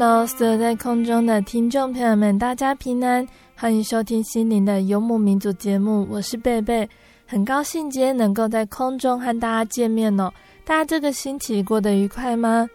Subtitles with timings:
[0.00, 6.88] Hello，所有在空中的听众朋友们，大家平安，欢迎收听心灵的游牧民族节目，我是贝贝，
[7.26, 10.32] 很高兴今天能够在空中和大家见面哦。
[10.64, 12.70] 大家这个星期过得愉快吗？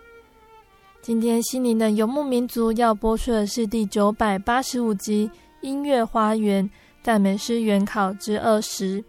[1.02, 6.70] 今天心灵的游牧民族要播出的是第九百八十五集《音乐花园
[7.02, 9.00] 赞美诗原考之二十》。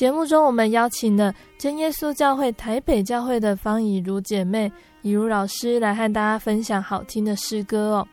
[0.00, 4.72] 节目中，我们邀请了真耶稣教会台北教会的方以如姐妹。
[5.02, 8.08] 以如老师来和大家分享好听的诗歌哦。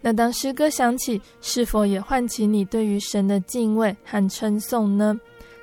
[0.00, 5.16] 那当诗歌响起，是否也唤起你对于神的敬畏和称颂呢？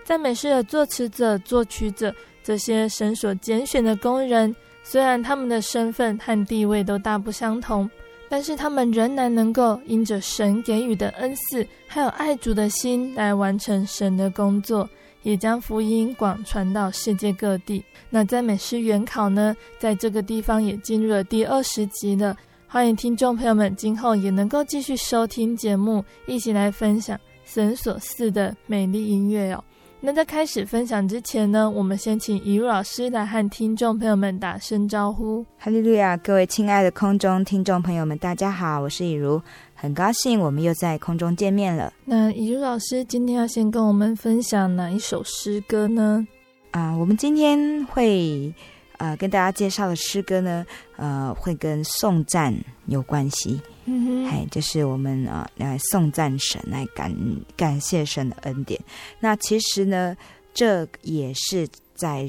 [0.06, 7.90] 赞美诗的作词者、作曲者这些神所拣选的工人，虽然他们的身份和地位都大不相同，
[8.30, 14.90] 但是他们仍然能够因着神给予的恩赐，还有爱主的心来完成神的工作。
[15.26, 17.84] 也将福音广传到世界各地。
[18.12, 22.38] 那赞美诗原考呢，在这个地方也进入了第二十集了。
[22.68, 29.64] 欢迎听众朋友们今后也能够继续收听节目，一起来分享神所赐的美丽音乐哦。
[30.00, 35.44] 那在开始分享之前呢，我们先请以如老师来和听众朋友们打声招呼。
[35.58, 39.42] 哈利路亚，各位亲爱的空中听众朋友们，大家好，我是以如。
[39.76, 41.94] 很高兴我们又在空中见面了。
[42.06, 46.26] 那以如老师今天要先跟我们分享哪一首诗歌呢？
[46.72, 48.54] 啊、呃，我们今天会
[48.98, 50.66] 呃跟大家介绍的诗歌呢，
[50.96, 52.56] 呃，会跟颂赞
[52.88, 53.62] 有关系。
[53.86, 57.14] 嗯哼，哎，就是我们啊、呃、来颂赞神，来感
[57.56, 58.82] 感谢神的恩典。
[59.20, 60.16] 那其实呢，
[60.54, 62.26] 这也是在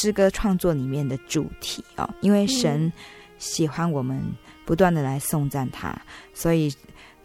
[0.00, 2.90] 诗歌创作里面的主题哦，因为神
[3.38, 4.22] 喜欢我们
[4.64, 5.94] 不断的来颂赞他，
[6.32, 6.72] 所以。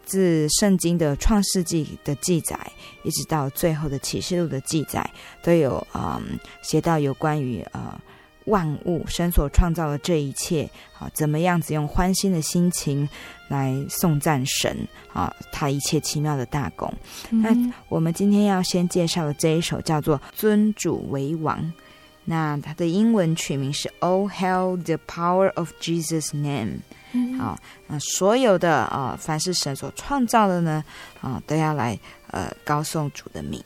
[0.06, 2.60] 自圣经的创世纪的记载，
[3.04, 5.08] 一直到最后的启示录的记载，
[5.44, 7.96] 都有嗯写到有关于呃
[8.46, 10.68] 万物神所创造的这一切
[10.98, 13.08] 啊，怎么样子用欢欣的心情
[13.50, 14.76] 来颂赞神
[15.14, 16.92] 啊，他一切奇妙的大功。
[17.30, 21.62] 嗯、那我们今天要先介绍的这一首叫做《尊主为王》，
[22.26, 26.78] 那它的英文取名是《Oh Hail the Power of Jesus' Name》。
[27.40, 30.84] 好，那所有的啊，凡是神所创造的呢，
[31.22, 31.98] 啊，都要来
[32.30, 33.64] 呃高颂主的名。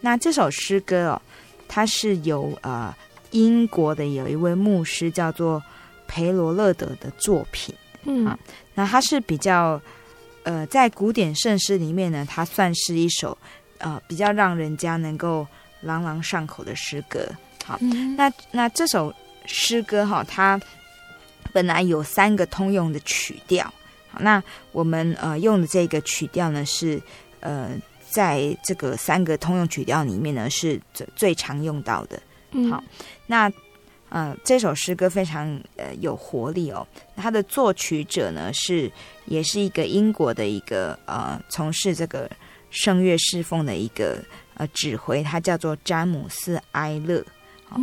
[0.00, 1.22] 那这首诗歌哦，
[1.68, 2.92] 它是由呃
[3.30, 5.62] 英国的有一位牧师叫做
[6.08, 7.72] 培罗勒德的作品。
[8.02, 8.36] 嗯，啊，
[8.74, 9.80] 那它是比较
[10.42, 13.38] 呃在古典圣诗里面呢，它算是一首
[13.78, 15.46] 呃比较让人家能够
[15.80, 17.24] 朗朗上口的诗歌。
[17.64, 19.14] 好，嗯、那那这首
[19.46, 20.60] 诗歌哈，它。
[21.52, 23.64] 本来有三个通用的曲调，
[24.10, 24.42] 好，那
[24.72, 27.00] 我们呃用的这个曲调呢是
[27.40, 27.70] 呃
[28.08, 32.20] 在这个三个通用曲调里面呢是最最常用到的。
[32.70, 32.82] 好，
[33.26, 33.50] 那
[34.08, 36.86] 呃这首诗歌非常呃有活力哦，
[37.16, 38.90] 它的作曲者呢是
[39.26, 42.30] 也是一个英国的一个呃从事这个
[42.70, 44.18] 声乐侍奉的一个
[44.54, 47.24] 呃指挥，他叫做詹姆斯埃勒。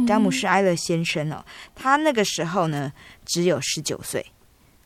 [0.06, 1.44] 詹姆斯·埃勒先生哦，
[1.74, 2.94] 他那个时候呢
[3.30, 4.26] 只有十九岁，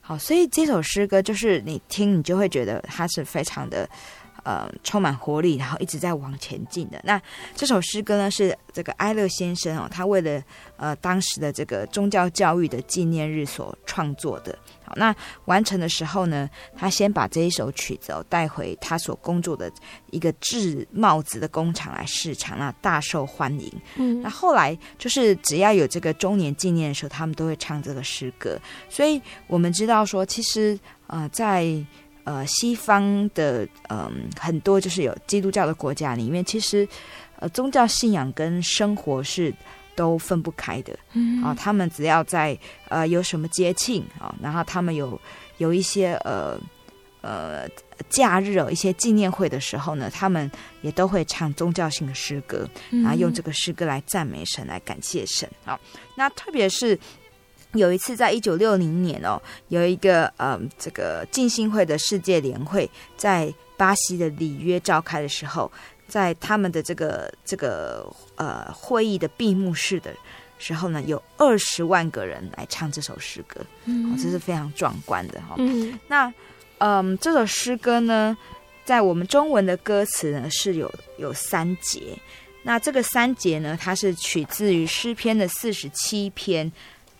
[0.01, 3.89] 好，所以这首诗歌就是你听，你就会觉得它是非常的
[4.43, 7.01] 呃充满活力，然后一直在往前进的。
[7.05, 7.19] 那
[7.55, 10.43] 这首诗歌呢，是这个埃勒先生哦，他为了
[10.75, 14.59] 呃当时的这个宗教教育的纪念日所创作的。
[14.85, 15.15] 好，那
[15.45, 19.71] 完成的时候呢，他先把这一首曲子哦带回他所工作的
[20.11, 23.71] 一个制帽子的工厂来试唱，那大受欢迎。
[23.95, 28.59] 嗯，那后来就是只要有这个周年纪念的时候，他们都会唱这个诗歌。
[28.89, 30.77] 所以我们知道说，其实
[31.07, 31.65] 呃，在
[32.25, 36.87] 呃西方的嗯、呃、很多就是有基督教的国家里面，其实
[37.37, 39.53] 呃宗教信仰跟生活是。
[39.95, 42.57] 都分不开的，嗯啊，他们只要在
[42.89, 45.19] 呃有什么节庆啊，然后他们有
[45.57, 46.59] 有一些呃
[47.21, 47.67] 呃
[48.09, 50.49] 假日哦，一些纪念会的时候呢，他们
[50.81, 55.79] 也都会唱宗教性的诗歌，然后用这个诗歌来赞美神，来感谢神啊。
[56.15, 56.97] 那特别是
[57.73, 65.71] 有一次，在一九六零年哦，有一个呃这个浸信会的世界联会在巴西的里约召开的时候。
[66.07, 68.05] 在他们的这个这个
[68.35, 70.13] 呃会议的闭幕式的
[70.59, 75.55] 时候呢，有二十万个人来唱这首诗歌，嗯，这是非常壮观的哈。
[75.57, 76.31] 嗯，那
[76.77, 78.37] 嗯，这首诗歌呢，
[78.85, 82.17] 在我们中文的歌词呢是有有三节，
[82.63, 86.71] 那这个三节呢，它是取自于诗篇的四十七篇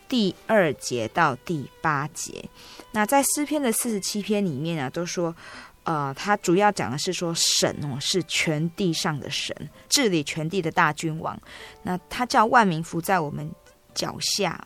[0.08, 2.48] 第二节到第八节。
[2.92, 5.36] 那在诗篇的四十七篇里面啊，都说。
[5.84, 9.56] 呃，他主要讲的是说神哦是全地上的神，
[9.90, 11.38] 治理全地的大君王。
[11.84, 13.52] 那他叫万民伏在我们
[13.94, 14.66] 脚下，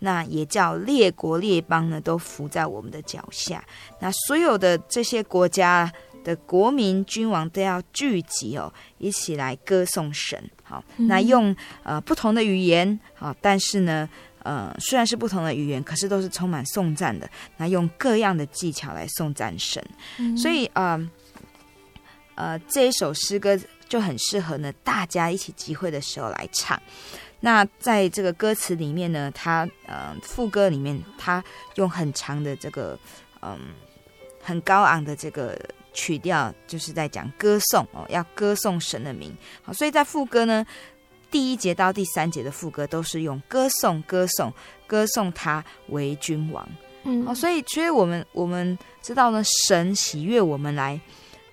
[0.00, 3.64] 那也叫列国列邦呢都伏在我们的脚下。
[4.00, 5.92] 那所有的这些国家
[6.24, 10.42] 的国民君王都要聚集哦，一起来歌颂神。
[10.64, 11.54] 好，那用
[11.84, 14.08] 呃不同的语言好，但是呢。
[14.46, 17.28] 呃，虽然是不同的语言，可是都是充满颂赞的。
[17.56, 19.84] 那用各样的技巧来颂赞神，
[20.18, 21.10] 嗯、所以呃
[22.36, 23.58] 呃，这一首诗歌
[23.88, 26.80] 就很适合呢，大家一起集会的时候来唱。
[27.40, 31.42] 那在这个歌词里面呢，它呃副歌里面，它
[31.74, 32.96] 用很长的这个
[33.40, 33.58] 嗯、呃、
[34.42, 35.58] 很高昂的这个
[35.92, 39.36] 曲调，就是在讲歌颂哦，要歌颂神的名。
[39.64, 40.64] 好，所以在副歌呢。
[41.30, 44.52] 第一节到第三节的副歌都是用歌颂、歌颂、
[44.86, 46.68] 歌颂他为君王。
[47.04, 51.00] 嗯，所以所以我们我们知道呢，神喜悦我们来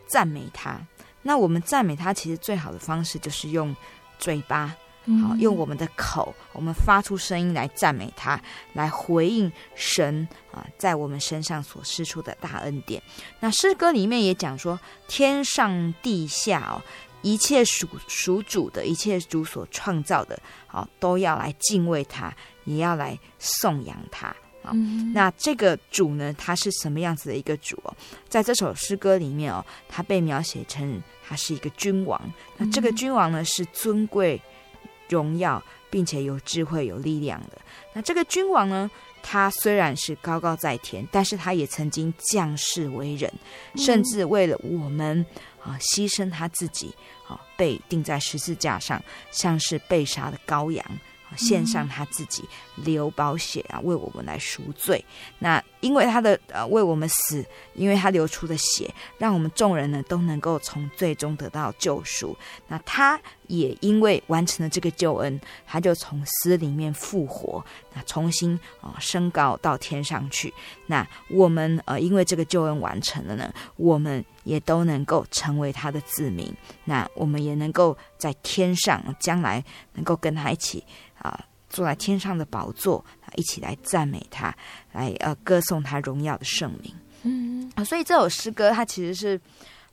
[0.07, 0.79] 赞美他。
[1.21, 3.73] 那我们赞美他，其实最好的方式就是用
[4.19, 4.75] 嘴巴，
[5.21, 8.41] 好，用我们的口，我们发出声音来赞美他，
[8.73, 13.01] 来回应神啊，在我们身上所施出的大恩典。
[13.39, 16.81] 那诗歌里面也讲说，天上地下哦。
[17.23, 22.31] 一切属属主的，一切主所创造的，好，都要来敬畏他，
[22.65, 24.27] 也要来颂扬他。
[24.61, 27.93] 啊、嗯，那这个主呢，他是什么样子的一个主哦？
[28.29, 32.21] 在这首诗歌里面哦，他被描写成他是一个君王。
[32.55, 34.41] 那这个君王呢，是尊贵、
[35.09, 37.59] 荣耀，并且有智慧、有力量的。
[37.91, 38.89] 那这个君王呢，
[39.21, 43.29] 他虽然是高高在天，但是他也曾经降世为人，
[43.75, 45.25] 甚至为了我们
[45.63, 46.94] 啊，牺牲他自己。
[47.27, 49.01] 啊被钉在十字架上，
[49.31, 50.86] 像是被杀的羔羊，
[51.38, 52.44] 献上他自己，
[52.75, 55.04] 流宝血啊，为我们来赎罪。
[55.39, 57.45] 那因为他的呃为我们死，
[57.75, 62.35] 因为他流出的血，让我们众人呢都能够从罪中得到救赎。
[62.69, 67.63] 那他也因为完成了这个救恩，他就从死里面复活，
[67.94, 70.53] 那重新啊、升高到天上去。
[70.88, 76.51] 那我们呃因为这个救恩完成了呢，我们也都能够成为他的子民。
[76.86, 79.62] 那我们也能够在天上，将来
[79.96, 80.84] 能够跟他一起。
[81.19, 81.39] 啊，
[81.74, 83.03] 坐在天上的宝座，
[83.36, 84.56] 一起来赞美他，
[84.92, 86.94] 来呃歌颂他荣耀的圣名。
[87.24, 89.42] 嗯啊，所以这首诗歌它其实是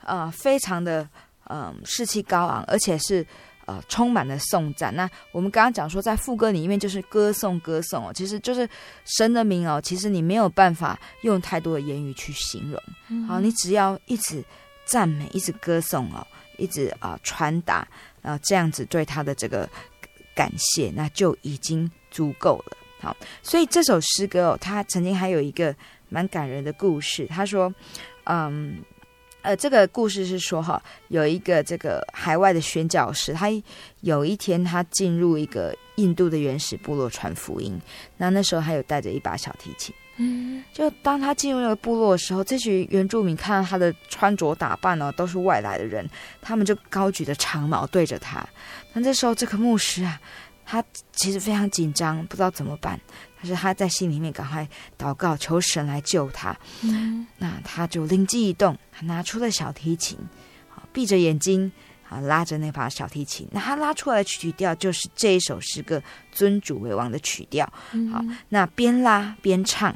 [0.05, 1.03] 呃非常的
[1.45, 3.27] 嗯、呃、士气高昂，而且是
[3.65, 4.95] 呃充满了颂赞。
[4.95, 8.69] 那我们刚刚讲说，在副歌里面就是歌颂歌颂哦，其实就是
[9.05, 12.83] 神的名哦，其实你没有办法用太多的言语去形容。
[13.09, 14.45] 嗯、好，你只要一直
[14.85, 16.27] 赞美，一直歌颂哦，
[16.59, 17.89] 一直啊、呃、传达，
[18.21, 19.67] 然后这样子对他的这个。
[20.41, 22.75] 感谢，那就已经足够了。
[22.99, 25.75] 好，所以这首诗歌哦，他曾经还有一个
[26.09, 27.27] 蛮感人的故事。
[27.27, 27.71] 他说，
[28.25, 28.79] 嗯，
[29.43, 33.49] 呃，这个故事是说哈，有一个这个海外的宣教士，他
[34.01, 37.79] 有一天他进入一个印度的原始部落传福音，
[38.17, 39.95] 那那时候还有带着一把小提琴。
[40.23, 46.09] 嗯，就当他进入那个部落的时候，这群原住民看到他的穿着打扮呢，都是外来的人，
[46.43, 48.47] 他们就高举着长矛对着他。
[48.93, 50.21] 那这时候，这个牧师啊，
[50.65, 53.01] 他其实非常紧张，不知道怎么办。
[53.37, 54.69] 但是他在心里面赶快
[54.99, 56.55] 祷告，求神来救他。
[56.83, 60.19] 嗯，那他就灵机一动，他拿出了小提琴，
[60.93, 61.71] 闭着眼睛
[62.09, 63.49] 啊，拉着那把小提琴。
[63.51, 65.99] 那他拉出来的曲调就是这一首诗歌
[66.33, 67.65] 《尊主为王》的曲调。
[68.13, 69.91] 好，那边拉边唱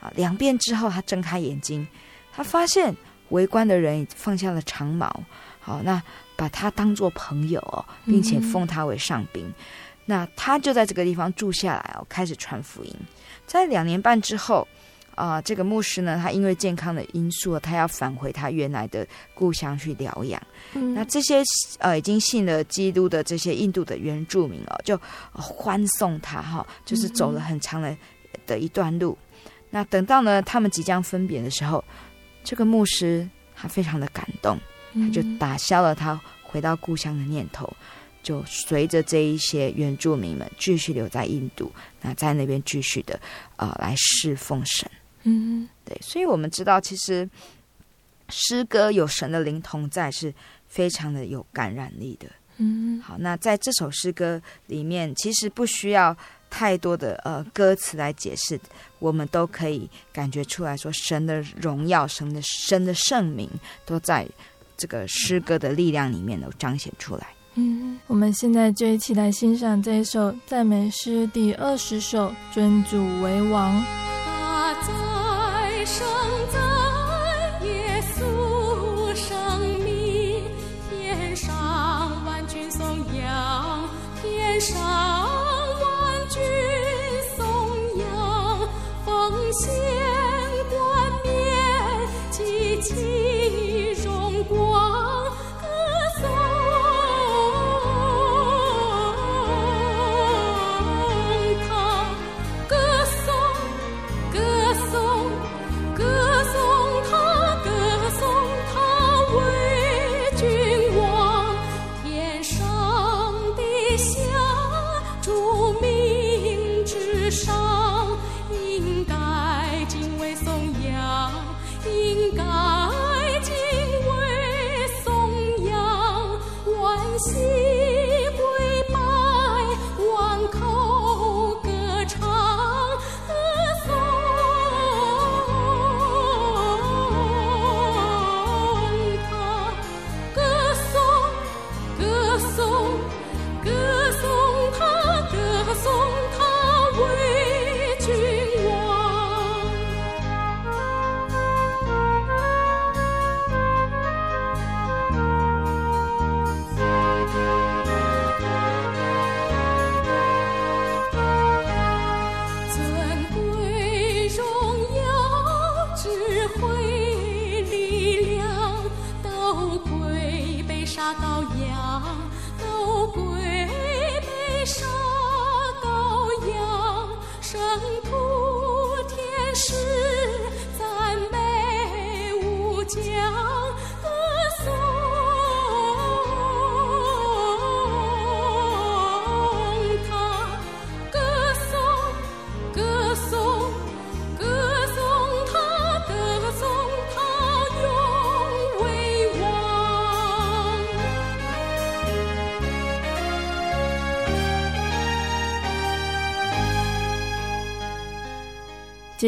[0.00, 1.86] 啊，两遍之后，他睁开眼睛，
[2.32, 2.96] 他发现
[3.28, 5.22] 围观的人放下了长矛。
[5.60, 6.02] 好，那
[6.38, 9.52] 把他当做朋友哦，并且封他为上宾。
[10.06, 12.94] 那他就在这个地方住下来哦，开始传福音。
[13.44, 14.66] 在两年半之后，
[15.16, 19.04] 啊、呃，这个牧师呢，他因为健康的因素，他要返回他原来的
[19.34, 20.40] 故乡去疗养。
[20.74, 21.42] 嗯、那这些
[21.78, 24.94] 呃已经信了基督的这些印度的原住民哦，就、
[25.32, 27.96] 呃、欢送他哈、哦，就是走了很长的
[28.46, 29.18] 的一段路。
[29.44, 31.84] 嗯、那等到呢，他们即将分别的时候，
[32.44, 34.58] 这个牧师他非常的感动，
[35.00, 37.72] 他就打消了他回到故乡的念头。
[38.20, 43.18] 就随着这一些原住民们继续留在印度，那在那边继续的
[43.56, 44.90] 呃来侍奉神，
[45.22, 47.26] 嗯，对，所以我们知道，其实
[48.28, 50.34] 诗歌有神的灵同在，是
[50.66, 52.28] 非常的有感染力的，
[52.58, 56.14] 嗯，好，那在这首诗歌里面，其实不需要
[56.50, 58.60] 太多的呃歌词来解释，
[58.98, 63.48] 我们都可以感觉出来说，神的荣耀、神的神的圣名
[63.86, 64.28] 都在
[64.78, 67.26] 这个诗歌的力量里面都彰显出来。
[67.56, 73.76] 嗯，我们现在就一起来欣赏这首赞美诗第二十首《尊主为王》。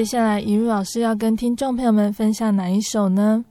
[0.01, 3.45] 接下来，怡如老师要跟听众朋友们分享哪一首呢？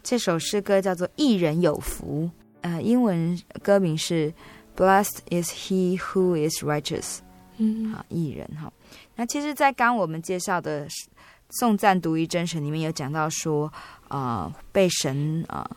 [0.00, 2.22] 这首诗歌叫做《一人有福》，
[2.60, 4.32] 呃，英文歌名是
[4.80, 7.00] 《Blessed is he who is righteous》。
[7.56, 8.72] 嗯，好，一人哈。
[9.16, 10.86] 那其实，在刚我们介绍的
[11.58, 13.66] 颂赞独一真神里面有讲到说，
[14.06, 15.76] 啊、呃，被神啊、呃、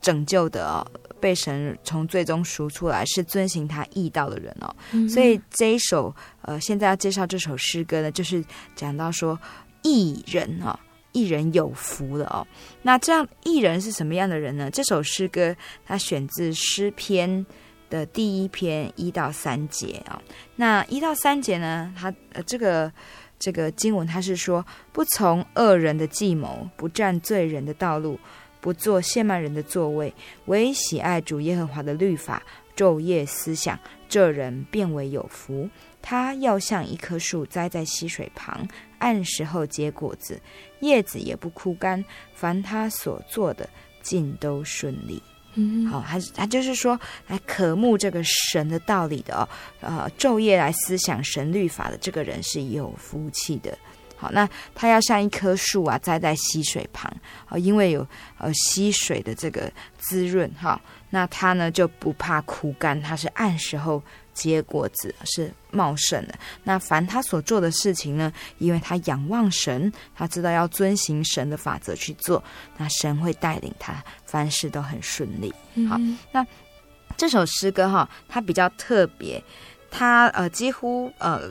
[0.00, 0.86] 拯救的、哦。
[1.20, 4.74] 被神从最终赎出来，是遵行他义道的人哦。
[4.92, 8.44] 嗯、所以这一首呃，现在要介绍这首诗歌呢，就是
[8.74, 9.38] 讲到说
[9.82, 10.80] 义人啊、哦，
[11.12, 12.46] 义人有福了哦。
[12.82, 14.70] 那这样义人是什么样的人呢？
[14.70, 15.54] 这首诗歌
[15.84, 17.44] 它选自诗篇
[17.88, 20.22] 的第一篇一到三节啊、哦。
[20.56, 22.92] 那一到三节呢，它呃这个
[23.38, 28.18] 这个经文它是说，不从恶人的计谋，不占罪人的道路。
[28.66, 30.12] 不做谢曼人的座位，
[30.46, 32.42] 唯喜爱主耶和华的律法，
[32.76, 35.70] 昼夜思想，这人变为有福。
[36.02, 38.66] 他要像一棵树栽在溪水旁，
[38.98, 40.40] 按时候结果子，
[40.80, 42.04] 叶子也不枯干。
[42.34, 43.70] 凡他所做的，
[44.02, 45.22] 尽都顺利。
[45.54, 49.48] 嗯，好，他他就是说，来渴慕这个神的道理的哦，
[49.80, 53.78] 呃，昼夜来思想神律法的这个人是有福气的。
[54.16, 57.10] 好，那它要像一棵树啊，栽在溪水旁
[57.46, 58.06] 啊，因为有
[58.38, 60.80] 呃溪水的这个滋润哈，
[61.10, 66.34] 那它呢就不怕枯干，它是按时候结果子，是茂盛的。
[66.64, 72.42] 那凡他所做的事情呢，因为他仰望神，他知道要遵行神的法则去做，
[72.76, 75.52] 那神会带领他，凡事都很顺利。
[75.88, 75.98] 好，
[76.32, 76.46] 那
[77.16, 79.42] 这首诗歌哈，它比较特别，
[79.90, 81.50] 它呃几乎呃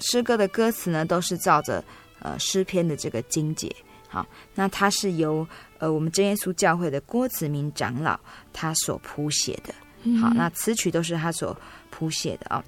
[0.00, 1.82] 诗歌的歌词呢都是照着。
[2.22, 3.74] 呃，诗篇的这个经节，
[4.06, 8.20] 好，那它是由呃我们真耶稣教会的郭子明长老
[8.52, 9.72] 他所谱写的，
[10.20, 12.64] 好，那词曲都是他所谱写的啊、哦。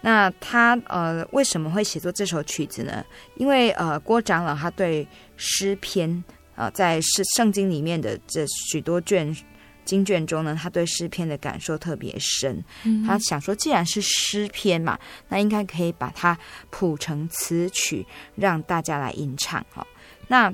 [0.00, 3.04] 那他呃为什么会写作这首曲子呢？
[3.36, 6.10] 因为呃郭长老他对诗篇
[6.56, 9.32] 啊、呃，在诗圣经里面的这许多卷。
[9.86, 12.62] 经卷中呢，他对诗篇的感受特别深。
[13.06, 14.98] 他想说，既然是诗篇嘛，
[15.30, 16.36] 那应该可以把它
[16.68, 19.64] 谱成词曲，让大家来吟唱。
[19.72, 19.86] 哈，
[20.28, 20.52] 那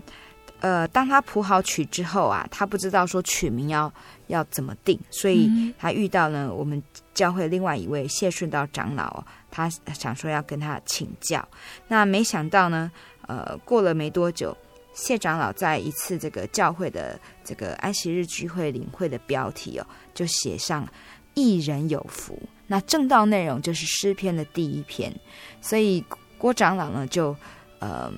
[0.61, 3.93] 呃，当他谱好曲之后啊，他不知道说曲名要
[4.29, 6.81] 要怎么定，所以他遇到了我们
[7.15, 11.45] 教会另外一位谢顺道长老，他想说要跟他请教。
[11.89, 12.93] 那没想到呢，
[13.27, 14.57] 呃，过了没多久。
[14.95, 20.87] 谢长老在一次这个教会的这个安息日聚会领会的标题哦，就写上
[21.35, 22.39] “一人有福”。
[22.69, 25.13] 那正道内容就是诗篇的第一篇，
[25.61, 26.05] 所以
[26.37, 27.35] 郭长老呢就
[27.79, 28.13] 呃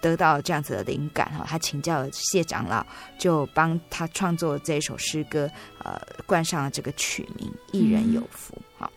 [0.00, 2.86] 得到这样子的灵感哈，他请教了谢长老，
[3.18, 5.50] 就帮他创作这首诗歌，
[5.82, 8.56] 呃，冠上了这个曲名“一人有福”。
[8.78, 8.90] 好，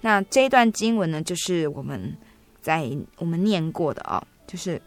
[0.00, 2.16] 那这一段经文呢，就是我们
[2.62, 4.80] 在我们念过的哦，就是。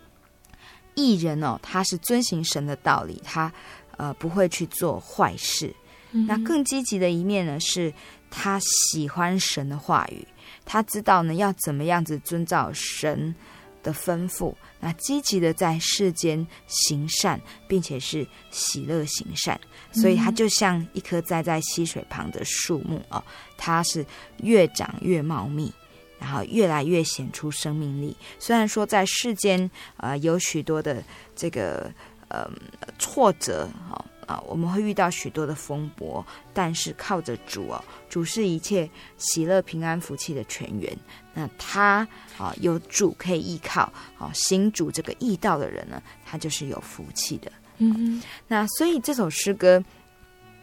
[0.97, 3.49] 义人哦，他是遵行神的道理，他
[3.95, 5.73] 呃不会去做坏事。
[6.11, 7.93] 嗯、那更积极的一面呢，是
[8.31, 10.27] 他喜欢神的话语，
[10.65, 13.35] 他知道呢要怎么样子遵照神
[13.83, 19.59] 的吩咐，那积极的在世间行善，并且是喜乐行善。
[19.91, 23.23] 所以他就像一棵栽在溪水旁的树木哦，
[23.55, 24.05] 他是
[24.41, 25.71] 越长越茂密。
[26.19, 28.15] 然后越来越显出生命力。
[28.39, 31.03] 虽然说在世间啊、呃、有许多的
[31.35, 31.91] 这个
[32.27, 32.49] 呃
[32.97, 40.91] 挫折啊啊、呃，我们会遇到许多的风波，但是靠着主哦，主是一切喜乐平安福气的泉源。
[41.33, 41.99] 那他
[42.37, 43.81] 啊、呃、有主可以依靠
[44.17, 47.51] 啊，行主这个义道的人呢，他就是有福气的。
[47.77, 49.83] 嗯哼，那所以这首诗歌，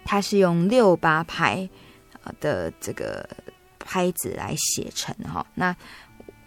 [0.05, 1.69] 它是用六八拍
[2.23, 3.29] 啊的这个。
[3.85, 5.77] 拍子来写成哈，那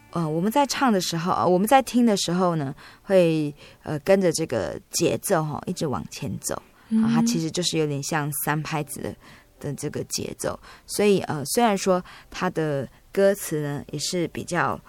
[0.10, 2.74] 呃我们在唱的时候，我们在听的时候呢，
[3.04, 6.56] 会呃跟着这个节奏哈一直往前走。
[6.90, 9.16] 啊，它其实就是有点像三拍子的
[9.60, 14.80] 的这个节奏，所以呃虽然说它的歌词呢也是比较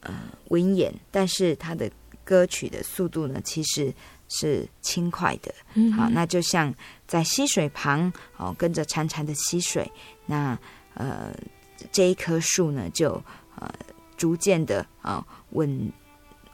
[0.00, 0.14] 呃
[0.48, 1.90] 文言，但是它的
[2.22, 3.92] 歌曲的速度呢其实
[4.28, 5.52] 是轻快的，
[5.96, 6.72] 好，那就像
[7.06, 9.90] 在溪水旁哦，跟着潺潺的溪水
[10.26, 10.56] 那。
[10.94, 11.34] 呃，
[11.92, 13.12] 这一棵树呢，就
[13.56, 13.72] 呃
[14.16, 15.92] 逐渐的啊稳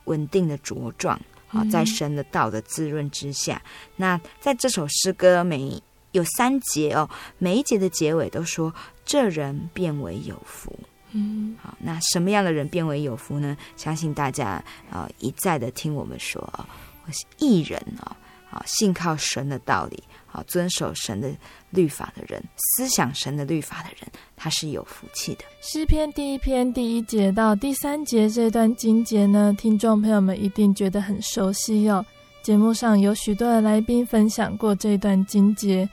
[0.04, 3.60] 稳定的茁壮啊，在神的道的滋润之下。
[3.64, 8.72] 嗯、那在这首诗歌每有三节哦，每一节的结尾都说
[9.04, 10.72] 这人变为有福。
[11.12, 13.56] 嗯，好，那什么样的人变为有福呢？
[13.76, 16.68] 相信大家啊一再的听我们说啊，
[17.06, 18.16] 我是艺人啊，
[18.50, 20.02] 啊信靠神的道理。
[20.36, 21.30] 啊，遵守神的
[21.70, 25.44] 律法的人，思想神的律法的人，他是有福气的。
[25.62, 32.04] 诗篇第一篇第一节到第三节这段经节呢，听众朋友们一定觉得很熟悉哦。
[32.42, 35.88] 节目上有许多的来宾分享过这段经节。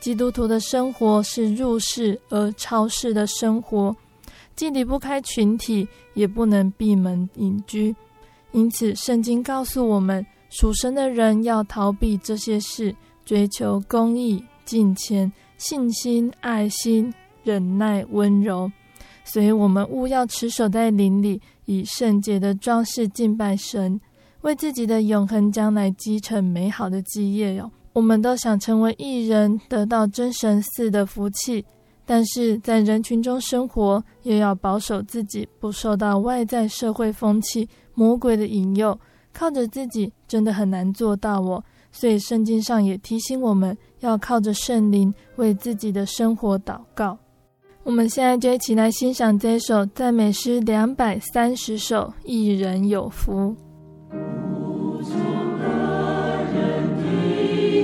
[0.00, 3.94] 基督徒的生活是入世而超世的生活，
[4.54, 7.94] 既离不开群体，也不能闭门隐居。
[8.52, 12.94] 因此，圣经告诉我们，属神的人要逃避这些事。
[13.24, 18.70] 追求公义、敬虔、信心、爱心、忍耐、温柔，
[19.24, 24.00] 所以我们务要持守在灵里，以圣洁的装饰敬拜神，
[24.42, 27.70] 为自己的永恒将来积成美好的基业哟。
[27.94, 31.64] 我们都想成为义人，得到真神似的福气，
[32.04, 38.98] 但是在人群中生活，又要保守自己，不受到外在社会风气、魔鬼的引诱，
[39.32, 41.62] 靠着自己真的很难做到哦。
[41.94, 47.16] 所以圣经上也提醒我们要靠着圣灵为自己的生活祷告。
[47.84, 53.54] 我们现在就一起来欣赏这首赞美诗两百三十首《一人有福》。
[55.04, 55.14] 亲
[55.60, 56.44] 爱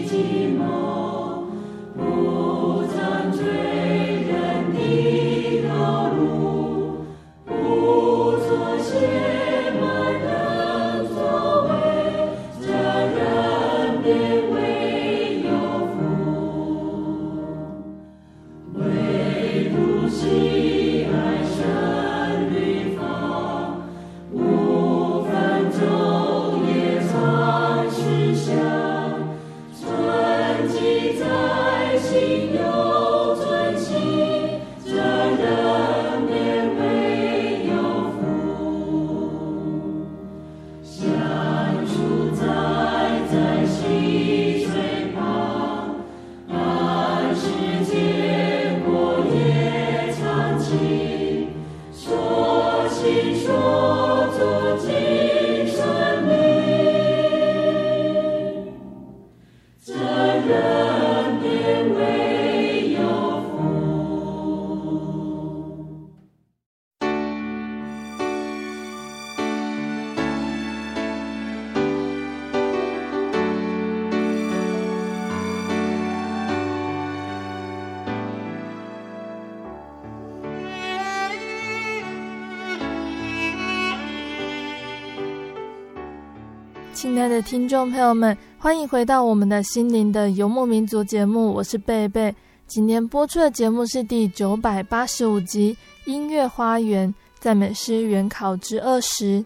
[0.03, 0.40] 的
[87.43, 92.35] 听众朋友们，欢迎回到我们的心灵的游牧民族节目，我是贝贝。
[92.67, 95.75] 今天播出的节目是第九百八十五集
[96.11, 99.41] 《音乐花园赞美诗原考之二十》。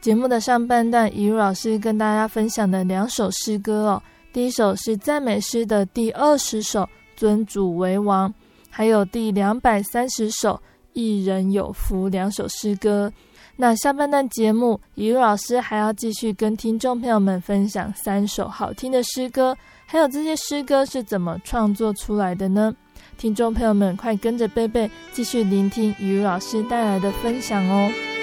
[0.00, 6.82] 节目的上半段，怡如老师跟大家分享的两首诗歌哦，第一首是赞美诗的第二十首
[7.16, 8.28] 《尊主为王》，
[8.68, 10.54] 还有第两百三十首
[10.98, 13.12] 《一人有福》两首诗歌。
[13.54, 19.56] 那下半段节目，雨露老师还要继续跟听众朋友们分享三首好听的诗歌，
[19.86, 22.74] 还有这些诗歌是怎么创作出来的呢？
[23.16, 28.17] 听众朋友们，快跟着贝贝继续聆听雨露老师带来的分享哦。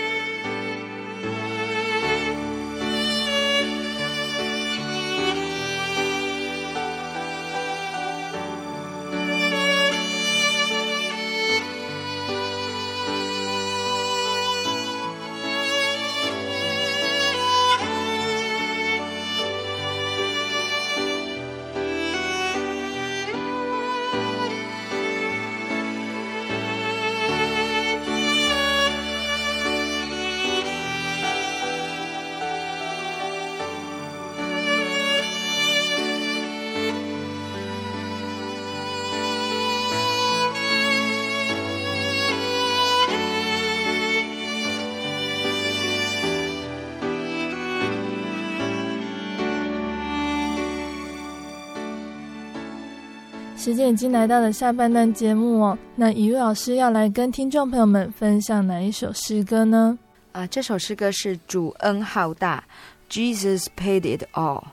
[53.66, 59.98] 时间已经来到了下半段节目哦，那怡如老师要来跟听众朋友们分享哪一首诗歌呢？
[60.34, 62.64] 啊，这首诗歌是主恩浩大
[63.10, 64.64] ，Jesus paid it all，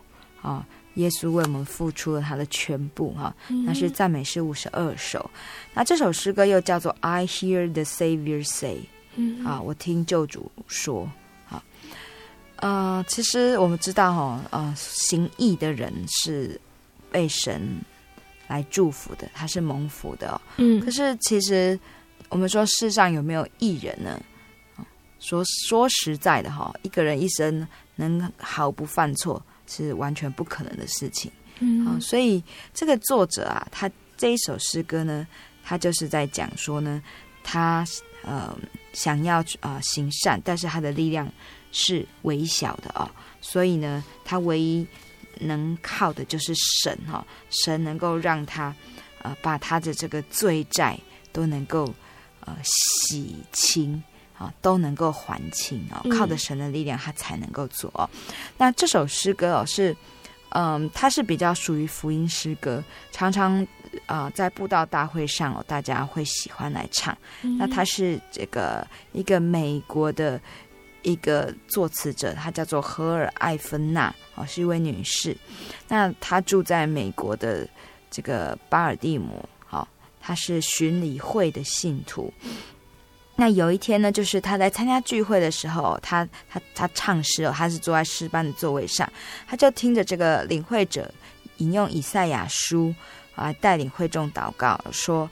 [0.43, 5.31] 啊，耶稣为我们付出了他的全部哈，那是赞美诗五十二首。
[5.73, 8.81] 那这首诗歌又叫做 I hear the Savior say，
[9.43, 11.11] 啊，我听救主说，
[11.49, 11.65] 啊，
[12.57, 16.61] 呃，其实我们知道哈，啊，行义的人是
[17.11, 17.67] 被神。
[18.53, 20.41] 来祝福的，他是蒙福的哦。
[20.59, 21.79] 嗯，可是其实
[22.29, 24.21] 我们说世上有没有艺人呢？
[25.19, 31.31] 说说实在的哈，一个人一生能毫不犯错是完全不可能的事情。
[31.61, 32.43] 嗯，啊，所以
[32.75, 35.27] 这个作者啊，他这一首诗歌呢，
[35.65, 37.03] 他就是在讲说呢，
[37.43, 37.87] 他
[38.23, 38.55] 呃
[38.93, 41.27] 想要啊、呃、行善，但是他的力量
[41.71, 43.09] 是微小的哦，
[43.41, 44.87] 所以呢，他唯一。
[45.43, 48.75] 能靠的就是神哈，神能够让他
[49.23, 50.99] 呃把他的这个罪债
[51.33, 51.93] 都能够
[52.41, 54.03] 呃洗清
[54.39, 58.11] 啊，都能够还清哦，靠着神的力量，他才能够做。
[58.57, 59.97] 那这首诗歌哦是
[60.51, 63.67] 嗯，它是比较属于福音诗歌，常常
[64.07, 67.17] 啊在布道大会上哦，大家会喜欢来唱。
[67.59, 70.41] 那它是这个一个美国的。
[71.03, 75.37] 一个作词者，她叫做荷尔艾芬娜，哦，是一位女士。
[75.89, 77.69] 那她住在美国的
[78.11, 79.87] 这个巴尔的摩，好，
[80.21, 82.33] 她是巡礼会的信徒。
[83.35, 89.11] 那有一天呢，就是她在参加聚会的时候，她她她唱诗哦，她是坐在诗班的座位上，
[89.47, 91.13] 她就听着这个领会者
[91.59, 92.95] 引用以赛亚书
[93.35, 95.31] 啊，带领会众祷告说。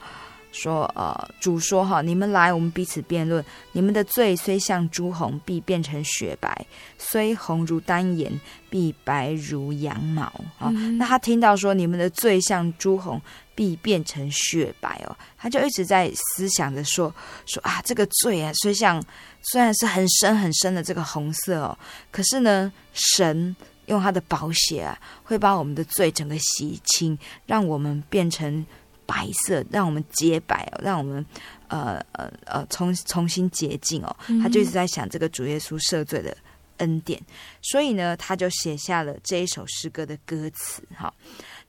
[0.51, 3.43] 说呃，主说哈，你们来，我们彼此辩论。
[3.71, 6.51] 你们的罪虽像朱红，必变成雪白；
[6.97, 8.29] 虽红如丹颜，
[8.69, 10.23] 必白如羊毛
[10.59, 10.69] 啊。
[10.69, 13.21] 嗯、那他听到说你们的罪像朱红，
[13.55, 17.13] 必变成雪白哦，他就一直在思想着说
[17.45, 19.01] 说啊，这个罪啊，虽像
[19.41, 21.77] 虽然是很深很深的这个红色哦，
[22.11, 28.65] 可是呢，神用他的宝血啊，会把我们的罪整个洗清，让我们变成。
[29.11, 31.25] 白色，让我们洁白哦，让我们
[31.67, 34.15] 呃呃呃重重新洁净哦。
[34.41, 36.35] 他就一直在想这个主耶稣赦罪的
[36.77, 37.21] 恩典，
[37.61, 41.13] 所以呢，他就写下了这一首诗歌的歌词哈。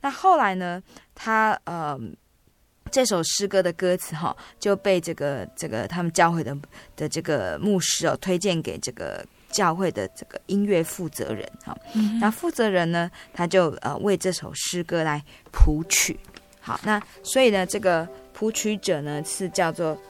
[0.01, 0.81] 那后来呢，
[1.17, 1.99] 他呃
[2.93, 6.57] 这首诗歌的歌词哈、哦、就被这个这个他们教会的
[6.95, 11.77] 的这个牧师哦推荐给这个教会的这个音乐负责人哈。
[12.21, 16.17] 那、哦、负责人呢，他就呃为这首诗歌来谱曲。
[16.63, 20.01] 好，那所以呢，这个谱曲者呢是叫做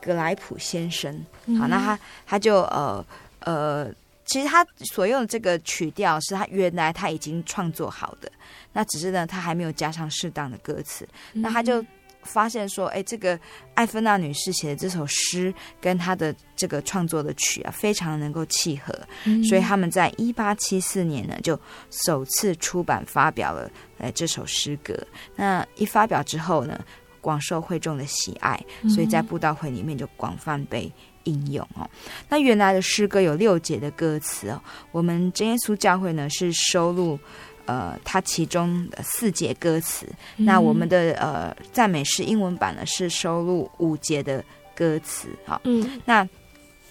[0.00, 1.12] 格莱普先生。
[1.58, 3.04] 好，那他他就呃
[3.40, 3.90] 呃，
[4.24, 8.30] 其实他所用的这个曲调是他原来他已经创作好的，
[8.72, 11.84] 那只是呢他还没有加上适当的歌词，那他就。
[12.24, 13.38] 发现说，哎，这个
[13.74, 18.92] 艾芬娜女士写的这首诗跟她的这个创作的曲啊，非常能够契合，
[19.24, 21.58] 嗯、所以他们在一八七四年呢，就
[21.90, 24.96] 首次出版发表了呃这首诗歌。
[25.36, 26.84] 那一发表之后呢，
[27.20, 30.90] 广受会众的喜爱，所以在布道会里面就广泛被
[31.24, 31.88] 应用哦。
[32.28, 34.60] 那原来的诗歌有六节的歌词哦，
[34.92, 37.18] 我们真耶稣教会呢是收录。
[37.66, 46.28] 呃，它其中的四节歌词，嗯、那我们的呃赞美诗英文版呢是收录五节的歌词，好，嗯，那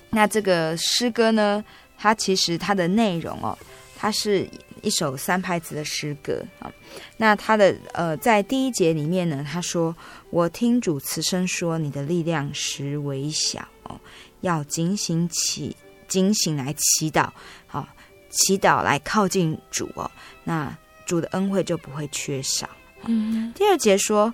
[0.10, 1.64] 那这个诗歌呢，
[1.98, 3.58] 它其实它的内容哦，
[3.96, 4.48] 它是
[4.82, 6.72] 一首三拍子的诗歌啊。
[7.18, 9.96] 那它的呃在第一节里面呢，他说
[10.32, 14.00] ：“我听主慈声说，你的力量实微小哦，
[14.42, 15.76] 要警醒起，
[16.08, 17.34] 警醒来祈祷，好。”
[18.34, 20.10] 祈祷来靠近主哦，
[20.44, 22.68] 那主的恩惠就不会缺少。
[23.06, 24.34] 嗯，第二节说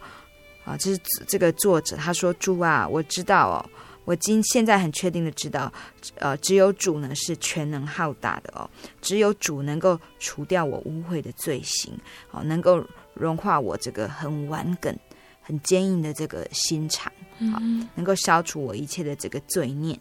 [0.63, 3.65] 啊，这是这个作者他说：“主啊，我知道哦，
[4.05, 5.71] 我今现在很确定的知道，
[6.15, 8.69] 呃，只有主呢是全能浩大的哦，
[9.01, 11.91] 只有主能够除掉我污秽的罪行，
[12.31, 14.95] 哦，能够融化我这个很顽梗、
[15.41, 17.11] 很坚硬的这个心肠，
[17.53, 17.59] 啊，
[17.95, 19.99] 能够消除我一切的这个罪念。”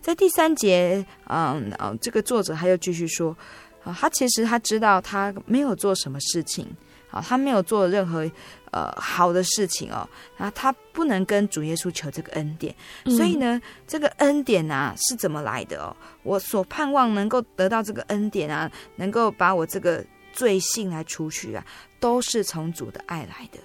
[0.00, 3.36] 在第三节，嗯，呃，这个作者他又继续说，
[3.82, 6.66] 啊，他其实他知道他没有做什么事情，
[7.10, 8.30] 啊，他没有做任何
[8.70, 15.96] 呃好的事情哦，然后他不能跟主耶稣求这个恩典，所以呢，这个恩典啊是怎么来的哦？
[16.22, 21.64] 我所盼望能够得到这个恩典啊，能够把我这个罪性来除去啊，
[22.00, 23.58] 都是从主的爱来的。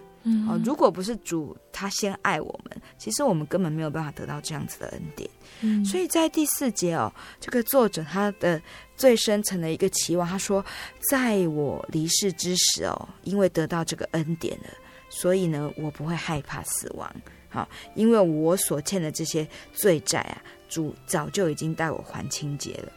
[0.47, 5.29] 哦，如果不是主他先爱我们，其实我们根本没有办法得到这样子的恩典。
[5.61, 8.61] 嗯，所以在第四节哦，这个作者他的
[8.97, 10.63] 最深层的一个期望，他说，
[11.09, 14.69] 在我离世之时哦，因为得到这个恩典了，
[15.09, 17.09] 所以呢，我不会害怕死亡。
[17.49, 22.91] 好，因为我所欠的这些罪债啊，主早就已经带我还清洁了。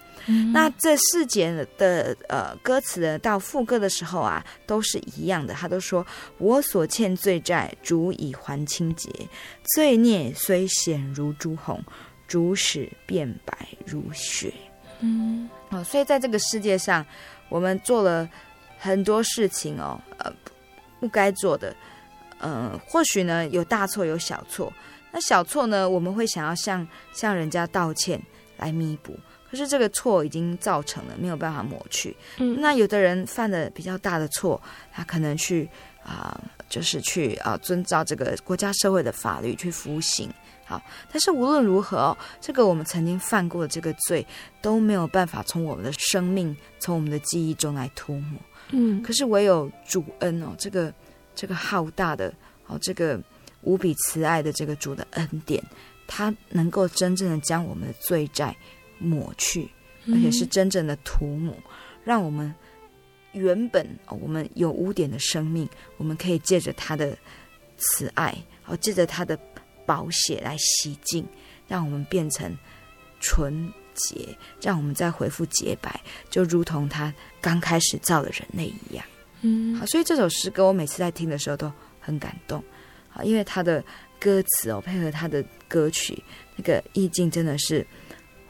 [0.52, 5.52] 那这四节的呃歌词呢，到副歌的时候啊，都是一样的。
[5.52, 6.06] 他都说
[6.38, 9.10] ：“我所欠罪债，足以还清洁；
[9.74, 11.82] 罪孽虽显如朱红，
[12.28, 14.52] 主使变白如雪。”
[15.00, 17.04] 嗯，哦，所以在这个世界上，
[17.48, 18.28] 我们做了
[18.78, 20.32] 很多事情哦，呃，
[21.00, 21.74] 不该做的，
[22.38, 24.72] 嗯、或许呢有大错有小错。
[25.10, 28.22] 那小错呢，我们会想要向向人家道歉
[28.56, 29.18] 来弥补。
[29.52, 32.16] 可是这个错已经造成了，没有办法抹去。
[32.38, 34.58] 嗯，那有的人犯了比较大的错，
[34.90, 35.68] 他可能去
[36.02, 40.32] 啊、呃，就是去啊、呃，遵照这个国家社会的法律去服刑。
[40.64, 40.80] 好，
[41.12, 44.26] 但是无论如何哦，这个我们曾经犯过的这个罪
[44.62, 48.40] 都没有办法从我们的生命、从我们的记忆中来涂抹。
[48.70, 50.90] 嗯，可是唯有主恩哦，这个
[51.34, 52.32] 这个浩大的
[52.68, 53.20] 哦，这个
[53.60, 55.62] 无比慈爱的这个主的恩典，
[56.06, 58.56] 他能够真正的将我们的罪债。
[59.02, 59.68] 抹去，
[60.06, 61.62] 而且是真正的涂抹，嗯、
[62.04, 62.54] 让我们
[63.32, 67.16] 原本我们有污点的生命，我们可以借着他的
[67.76, 68.36] 慈爱，
[68.66, 69.38] 哦，借着他的
[69.84, 71.26] 宝血来洗净，
[71.66, 72.56] 让我们变成
[73.20, 74.28] 纯洁，
[74.60, 79.04] 让我们再恢复洁白，就如同他刚开始造的人类一样。
[79.40, 82.62] 嗯，好，所以这首诗歌我每次在听的时候都很感动，
[83.12, 83.82] 啊，因为他的
[84.20, 86.22] 歌词哦，配合他的歌曲，
[86.56, 87.86] 那个意境真的是。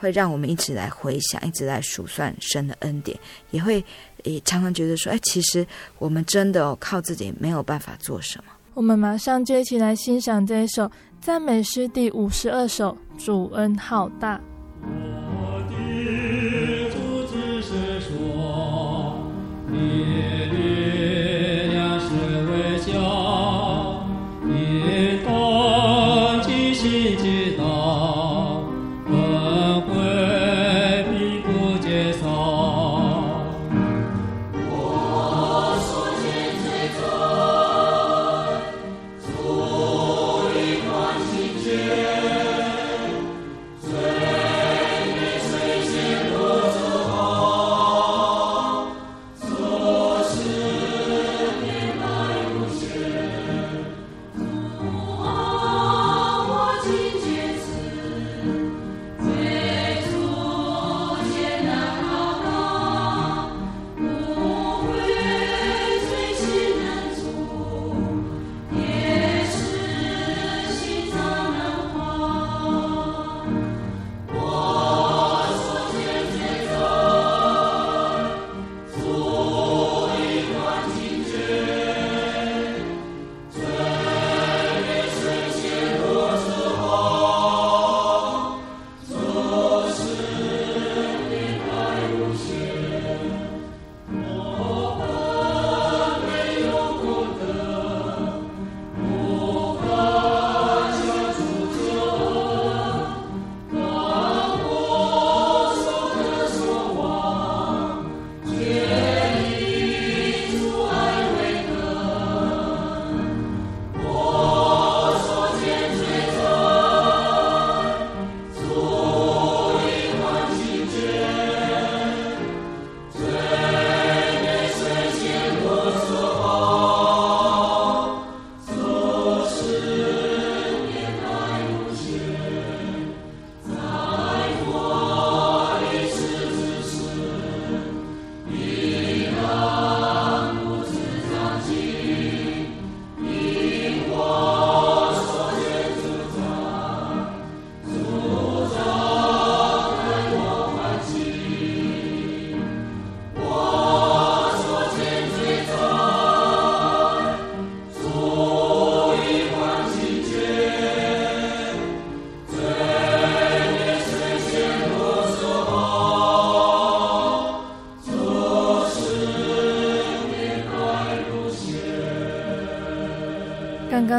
[0.02, 3.16] 会让我们一直来回想一直来数算神的恩典。
[3.52, 3.82] 也会
[4.24, 5.64] 也常常觉得说哎其实
[6.00, 8.44] 我们真的靠自己没有办法做什么。
[8.74, 14.40] 我们马上就一起来欣赏这一首赞美诗第五十二首主恩浩大。
[14.82, 19.24] 我的主是说
[19.70, 20.21] 你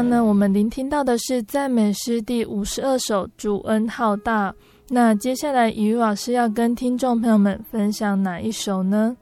[0.03, 4.51] 刚呢，我们聆听到的是赞美诗第五十二首《主恩浩大》。
[4.89, 9.15] 那接下来，雨老师要跟听众朋友们分享哪一首呢？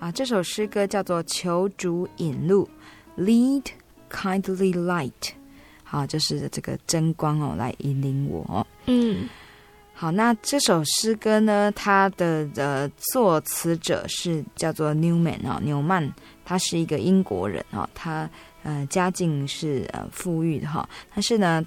[0.00, 2.68] 啊，这首诗歌叫做《求主引路》
[3.22, 3.66] ，Lead
[4.10, 5.30] kindly light。
[5.84, 8.66] 好，就是这个真光哦，来引领我哦。
[8.86, 9.28] 嗯，
[9.94, 16.12] 好，那这首诗歌呢，它的呃作词者是叫做 Newman 哦，纽曼，
[16.44, 18.28] 他是一个英国人哦，他。
[18.62, 21.64] 呃，家境是呃富裕的哈，但是呢，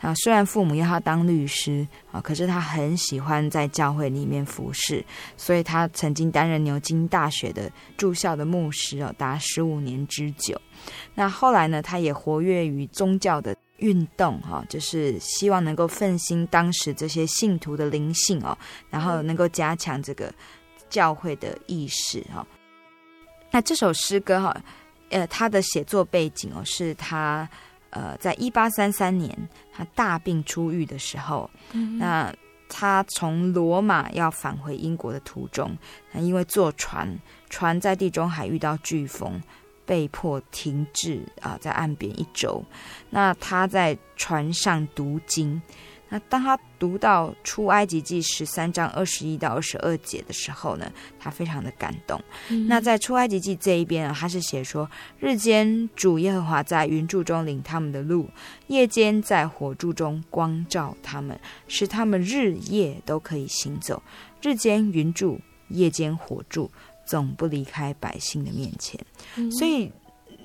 [0.00, 5.04] 啊，虽然父母要他当律师啊，可是他很喜欢在教会里面服侍，
[5.36, 10.56] 所以他曾经担任牛津大学的住校的牧师哦，达十五年之久。
[11.16, 18.56] 那后来呢，他也活跃于宗教的运动哈，就是希望能够奋兴当时这些信徒的灵性哦，
[18.88, 20.32] 然后能够加强这个
[20.88, 22.46] 教会的意识哈。
[23.50, 24.56] 那这首诗歌哈。
[25.10, 27.48] 呃，他的写作背景哦，是他
[27.90, 29.36] 呃，在一八三三年
[29.72, 32.34] 他大病初愈的时候，嗯、那
[32.68, 35.76] 他从罗马要返回英国的途中，
[36.12, 37.08] 那因为坐船，
[37.48, 39.40] 船在地中海遇到飓风，
[39.84, 42.62] 被迫停滞啊、呃，在岸边一周。
[43.08, 45.60] 那他在船上读经。
[46.08, 50.88] 那当他读到出埃及记十三章二十一到二十二节的时候呢，
[51.18, 52.22] 他非常的感动。
[52.48, 54.88] 嗯、那在出埃及记这一边啊，他是写说：
[55.18, 58.30] 日间主耶和华在云柱中领他们的路，
[58.68, 64.00] 夜间在火柱中光照他们，使他们日夜都可以行走。
[64.40, 65.40] 日间云柱，
[65.70, 66.70] 夜间火柱，
[67.04, 69.00] 总不离开百姓的面前。
[69.34, 69.90] 嗯、所以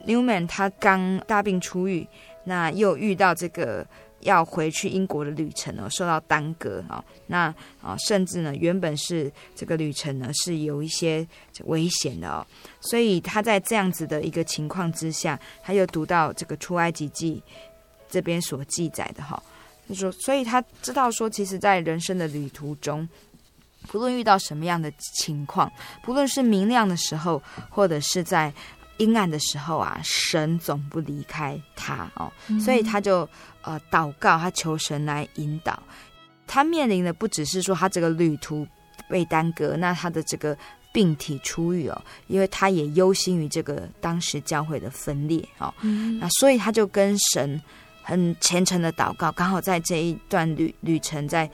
[0.07, 2.07] Newman 他刚大病初愈，
[2.45, 3.85] 那又遇到这个。
[4.21, 11.27] 要回去英国的旅程呢，受到耽搁啊，那啊，甚至呢，原本是这个旅程呢是有一些
[11.65, 12.45] 危险的哦，
[12.79, 17.41] 所以他在这样子的一个情况之下，他又读到这个出埃及记
[18.09, 19.41] 这边所记载的哈，
[19.87, 23.07] 他说，所以他知道说，其实，在人生的旅途中，
[23.87, 25.71] 不论遇到什么样的情况，
[26.03, 28.53] 不论是明亮的时候，或者是在。
[28.97, 32.31] 阴暗的时候啊，神总不离开他哦，
[32.63, 33.27] 所以他就
[33.63, 35.81] 呃祷告，他求神来引导。
[36.47, 38.67] 他面临的不只是说他这个旅途
[39.09, 40.57] 被耽搁，那他的这个
[40.91, 45.73] 病体出愈哦，因为他也忧心于这个当时教会的分裂哦，
[46.19, 47.61] 那所以他就跟神
[48.01, 49.31] 很虔诚的祷告。
[49.31, 51.49] 刚好在这一段旅旅程在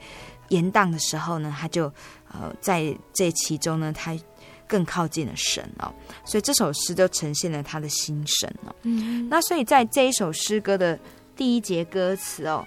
[0.48, 1.84] 延宕的时候呢，他就
[2.32, 4.16] 呃在这其中呢，他。
[4.70, 5.90] 更靠近了神哦，
[6.26, 8.76] 所以这首诗就呈现了他的心声哦。
[8.82, 11.00] 嗯，那所以在这一首诗歌的
[11.38, 12.66] 第一节歌词哦，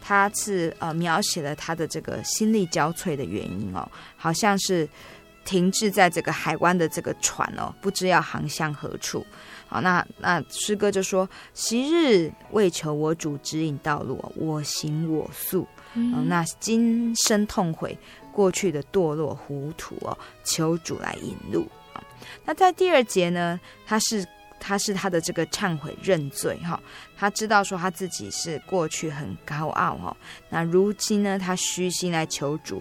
[0.00, 4.86] 他是呃描写了他的这个心力交瘁的原因哦，好像是
[5.44, 9.24] 停滞在这个海湾的这个船哦，不知要航向何处。
[9.68, 15.64] 好，那那诗歌就说：昔日为求我主指引道路，我行我素。
[15.94, 17.96] 嗯，那今生痛悔。
[18.32, 22.02] 过去的堕落糊涂哦，求主来引路啊。
[22.44, 24.24] 那在第二节呢，他是
[24.60, 26.80] 他是他的这个忏悔认罪哈，
[27.16, 30.16] 他知道说他自己是过去很高傲哈，
[30.50, 32.80] 那如今呢，他虚心来求主，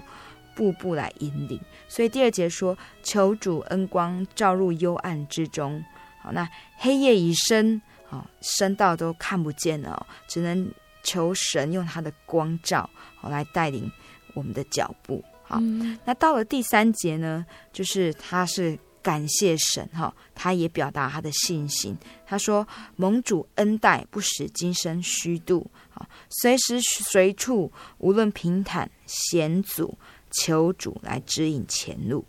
[0.54, 1.60] 步步来引领。
[1.88, 5.84] 所以第二节说，求主恩光照入幽暗之中，
[6.22, 10.72] 好，那黑夜已深，哦，深到都看不见了，只能
[11.02, 13.90] 求神用他的光照，好来带领
[14.34, 15.24] 我们的脚步。
[15.42, 15.60] 好，
[16.06, 21.98] 那到了第三节呢，就是他是感谢神哈，他也表达他的信心。
[22.26, 25.66] 他说：“蒙主恩待，不使今生虚度。
[25.94, 29.98] 啊，随时随处，无论平坦险阻，
[30.32, 32.26] 求主来指引前路。”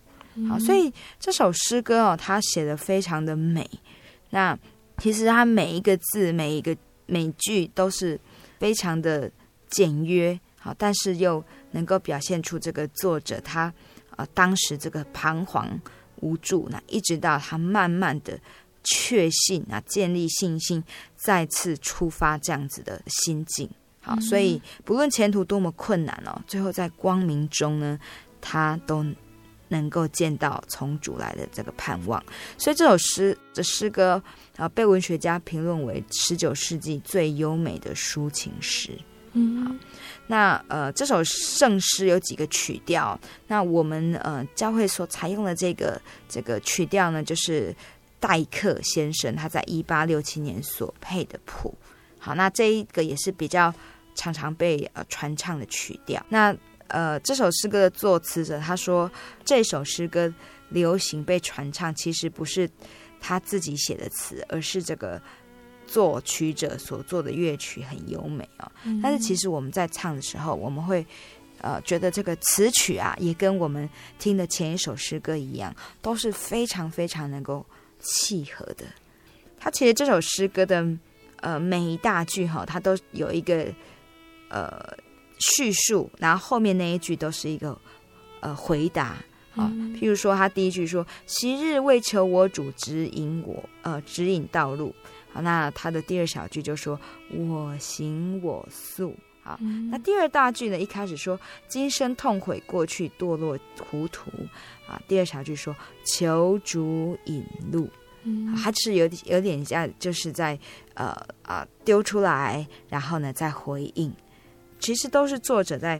[0.49, 3.69] 好，所以这首诗歌哦，他写的非常的美。
[4.31, 4.57] 那
[4.99, 8.19] 其实他每一个字、每一个每句都是
[8.59, 9.31] 非常的
[9.69, 10.39] 简约。
[10.59, 11.43] 好，但是又
[11.73, 13.73] 能够表现出这个作者他
[14.17, 15.81] 呃当时这个彷徨
[16.21, 18.39] 无助，那一直到他慢慢的
[18.85, 20.83] 确信啊，建立信心，
[21.17, 23.69] 再次出发这样子的心境。
[24.01, 27.99] 好，所以不论前途多么困难哦，最后在光明中呢，
[28.41, 29.05] 他都
[29.69, 32.23] 能够见到从主来的这个盼望。
[32.57, 34.23] 所以这首诗的诗歌
[34.57, 38.99] 啊，被文学家评论为十九世纪最优美的抒情诗。
[39.33, 39.79] 嗯，
[40.27, 43.19] 那呃，这首圣诗有几个曲调？
[43.47, 47.75] 那我们呃教会所采用的这个这个曲调呢，就是
[48.19, 51.75] 戴克先生他在一八六七年所配的谱。
[52.19, 53.73] 好，那这一个也是比较
[54.15, 56.25] 常常被呃传唱的曲调。
[56.29, 56.55] 那
[56.89, 59.11] 呃，这首诗歌的作词者他说，
[59.45, 60.33] 这首诗歌
[60.71, 62.69] 流行被传唱，其实不是
[63.21, 65.23] 他自己写的词，而是这个
[65.91, 68.71] 作曲者所做的乐曲很优美哦。
[68.85, 71.05] 嗯、但是其实我们在唱的时候，我们会
[71.61, 73.89] 呃觉得这个词曲啊，也跟我们
[74.19, 77.67] 听的前一首诗歌一样，都是非常非常能够
[77.99, 78.85] 契合的。
[79.59, 80.87] 它其实这首诗歌的
[81.41, 83.67] 呃每一大句哈、哦，它都有一个
[84.49, 84.97] 呃
[85.39, 87.77] 叙述，然后后面那一句都是一个
[88.41, 89.17] 呃回答。
[89.57, 89.67] 啊，
[89.99, 94.95] 譬如说，他第一句说：“昔日为求我主指引我，呃，指引道路。”
[95.33, 96.99] 好，那他的第二小句就说
[97.33, 99.59] ：“我行我素。”好，
[99.91, 100.79] 那第二大句呢？
[100.79, 104.31] 一开始说：“今生痛悔过去堕落糊涂。”
[104.87, 105.75] 啊，第二小句说
[106.05, 107.89] ：“求主引路。”
[108.25, 110.59] 嗯，他是有点有点像，就是在
[110.93, 114.13] 呃啊丢出来，然后呢再回应，
[114.79, 115.99] 其实都是作者在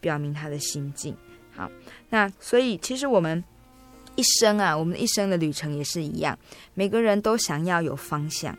[0.00, 1.14] 表明他的心境。
[1.54, 1.70] 好，
[2.08, 3.44] 那所以其实我们
[4.16, 6.38] 一生啊，我们一生的旅程也是一样，
[6.72, 8.56] 每个人都想要有方向。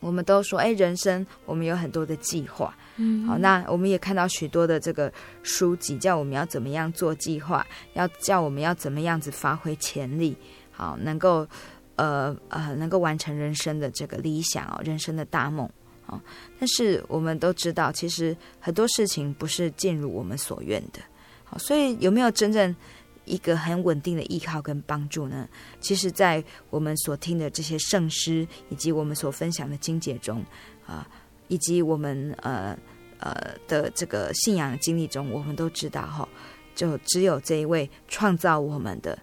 [0.00, 2.76] 我们都说，哎，人生我们有很多的计划。
[2.96, 10.36] 嗯，好，那我们也看到许多的这个书籍，叫我们要怎么样做计划，要叫我们要怎么样子发挥潜力，
[10.70, 11.46] 好，能够
[11.96, 15.68] 呃呃，能够完成人生的这个理想哦，人生的大梦。
[16.06, 16.20] 好，
[16.60, 21.00] 但是我们都知道，其实很多事情不是尽如我们所愿的。
[21.44, 22.74] 好，所以有没有真正
[23.26, 25.46] 一个很稳定的依靠跟帮助呢？
[25.80, 30.42] 其实，在我们所听的这些圣诗，以及我们所分享的经节中，
[30.86, 31.06] 啊，
[31.48, 32.74] 以及我们呃
[33.18, 36.26] 呃的这个信仰经历中，我们都知道哈，
[36.74, 39.18] 就只有这一位创造我们的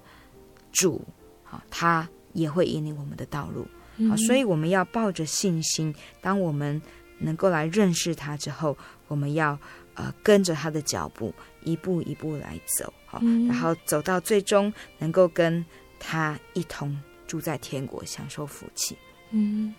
[0.71, 1.01] 主，
[1.43, 3.65] 好，他也会引领我们的道路。
[4.09, 6.79] 好，所以我们要抱着信心，当我们
[7.17, 8.77] 能够来认识他之后，
[9.07, 9.57] 我们要。
[9.95, 11.31] 呃，跟着他的脚步，
[11.63, 12.91] 一步一步来走，
[13.22, 15.64] 然后走到最终，能够跟
[15.99, 16.97] 他一同
[17.28, 18.95] 住在天国，享受福气。
[19.32, 19.74] 嗯，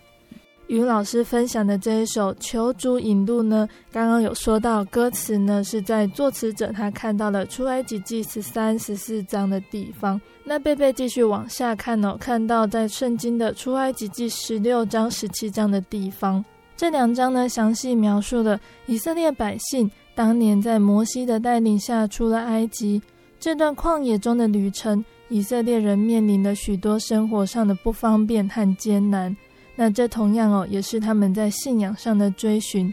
[0.67, 10.21] 于老师分享的这一首《求主引路》呢，刚刚有说到歌词呢，是在作词者他看到了出埃及记十三、十四章的地方。
[10.43, 16.45] 那贝贝继续往下看哦，看到在圣经的出埃及记十六章、十七章的地方，
[16.77, 19.91] 这两章呢，详细描述了以色列百姓。
[20.17, 23.03] 当年在摩西的带领下出了埃及，
[23.45, 29.37] 这段旷野中的旅程，以色列人面临了许多生活上的不方便和艰难。
[29.77, 32.91] 那这同样哦，也是他们在信仰上的追寻，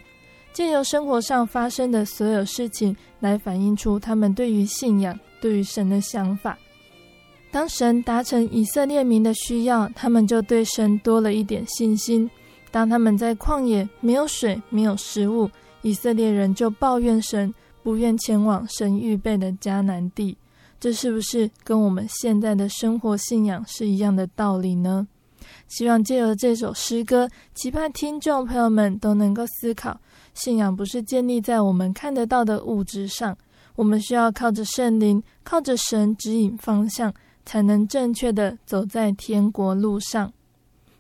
[0.52, 6.58] 借由生活上发生的所有事情来反映出他们对于信仰、对于神的想法。
[7.49, 12.30] 当神达成以色列民的需要，他们就对神多了一点信心。
[12.72, 15.49] 当他们在旷野没有水、没有食物。
[15.82, 20.38] 以色列人就抱怨神，不愿前往神预备的迦南地，
[20.82, 25.07] 这是不是跟我们现在的生活信仰是一样的道理呢？
[25.67, 30.01] 希望借由这首诗歌，期盼听众朋友们都能够思考，
[30.34, 33.38] 信仰不是建立在我们看得到的物质上，
[33.75, 37.13] 我们需要靠着圣灵，靠着神指引方向，
[37.45, 40.34] 才能正确的走在天国路上。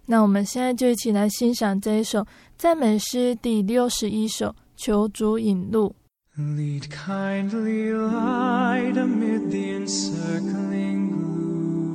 [0.05, 2.23] 那我们现在就一起来欣赏这一首
[2.55, 4.55] 赞美诗第六十一首。
[4.77, 5.93] 求主引路。
[6.37, 11.89] Lead kindly light amid the encircling gloom.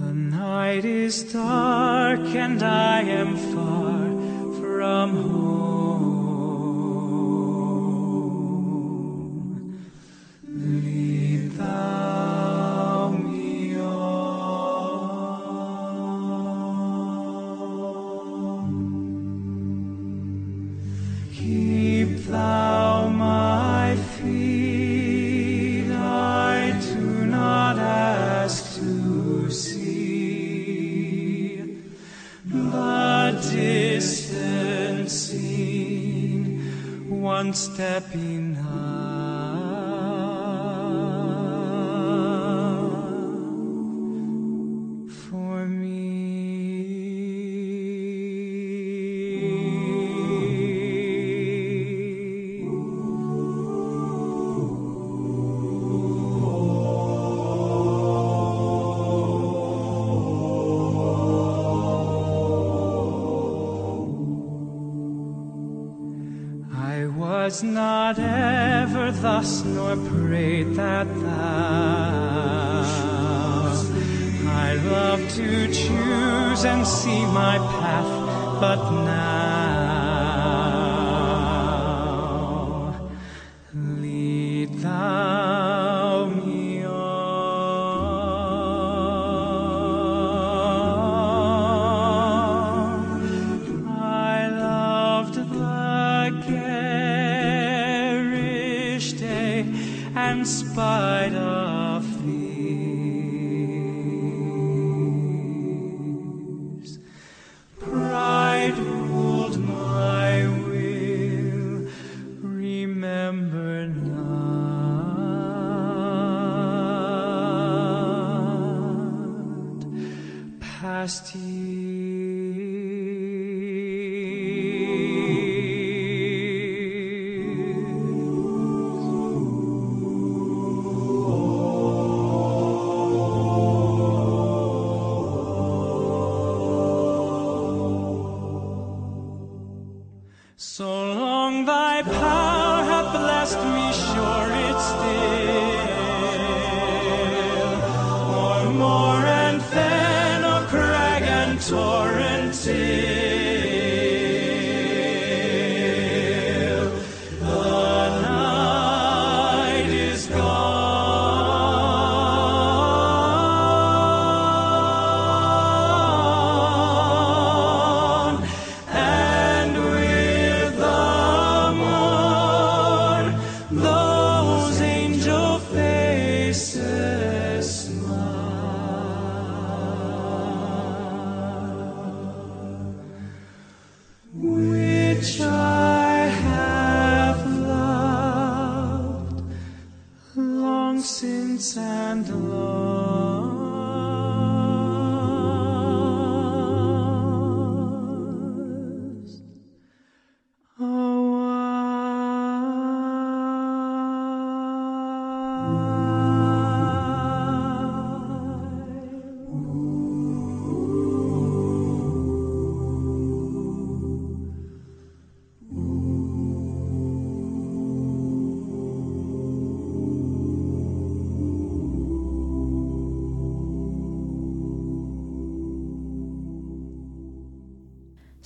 [0.00, 4.08] The night is dark and I am far
[4.58, 5.52] from home.
[37.52, 39.11] one step.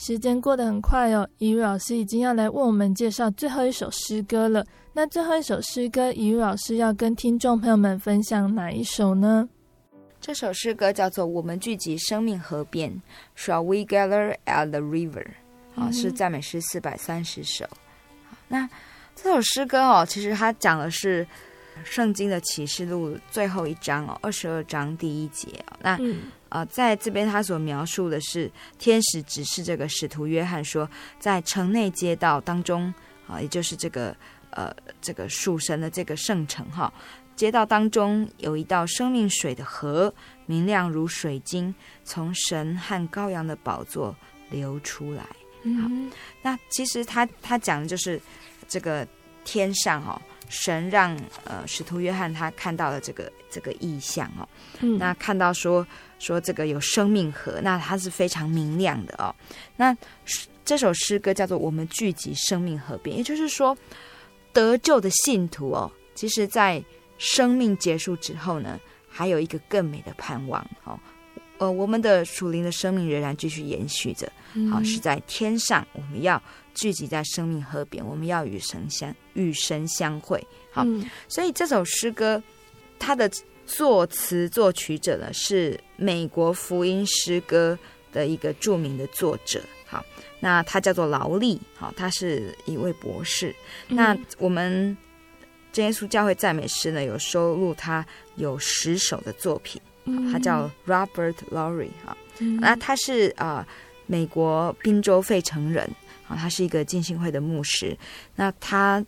[0.07, 4.65] 时间过得很快哦，怡如老师已经要来为我们介绍最后一首诗歌了。
[4.93, 9.49] 那最后一首诗歌，怡如老师要跟听众朋友们分享哪一首呢？
[10.21, 12.89] 这首诗歌叫做《我们聚集生命河边》
[13.45, 15.27] ，Shall we gather at the river？
[15.75, 17.67] 啊，是赞美诗四百三十首。
[18.47, 18.71] 那
[19.17, 21.27] 这首诗歌哦，其实它讲的是
[21.83, 25.77] 圣经的启示录最后一章哦，二十二章第一节哦。
[25.83, 26.19] 那嗯
[26.57, 30.89] 啊、呃，在这边他所描述的是天使指示这个使徒约翰说，
[31.19, 32.93] 在城内街道当中
[33.29, 34.17] 啊，也就是这个
[34.49, 36.91] 呃这个属神的这个圣城哈，
[37.35, 40.13] 街道当中有一道生命水的河，
[40.47, 44.17] 明亮如水晶，从神和羔羊的宝座
[44.49, 45.23] 流出来。
[45.63, 45.91] 好，
[46.41, 48.19] 那其实他他讲的就是
[48.67, 49.07] 这个
[49.45, 50.19] 天上哈。
[50.49, 54.49] 神让呃使徒约翰他看到了这个这个意象哦，
[54.81, 55.87] 嗯、那看到说
[56.19, 59.35] 说这个有生命河，那它是非常明亮的哦。
[59.77, 59.97] 那
[60.65, 63.77] 这首诗歌叫做《我们聚集生命河边》，也就是说
[64.53, 66.83] 得救的信徒哦，其实在
[67.19, 68.79] 生命结束之后呢，
[69.09, 70.99] 还有一个更美的盼望哦。
[71.59, 74.31] 呃，我们的属灵的生命仍然继续延续着，
[74.71, 76.41] 好、哦、是在天上，我们要。
[76.77, 80.47] 聚集在生命河边，我们要与神相与神相会。
[80.71, 82.41] 好，嗯、所以这首诗歌，
[82.99, 83.29] 它的
[83.65, 87.77] 作词作曲者呢是美国福音诗歌
[88.13, 89.61] 的一个著名的作者。
[89.87, 90.05] 好，
[90.39, 93.55] 那他叫做劳力，好，他是一位博士。
[93.89, 94.95] 嗯、那我们
[95.73, 98.05] 真耶稣教会赞美诗呢，有收录他
[98.35, 99.81] 有十首的作品。
[100.31, 101.89] 他叫 Robert Lowry。
[102.05, 102.17] 哈，
[102.61, 103.67] 那他是啊、呃、
[104.07, 105.91] 美国宾州费城人。
[106.29, 107.97] 啊，他是一个浸信会的牧师。
[108.35, 109.05] 那他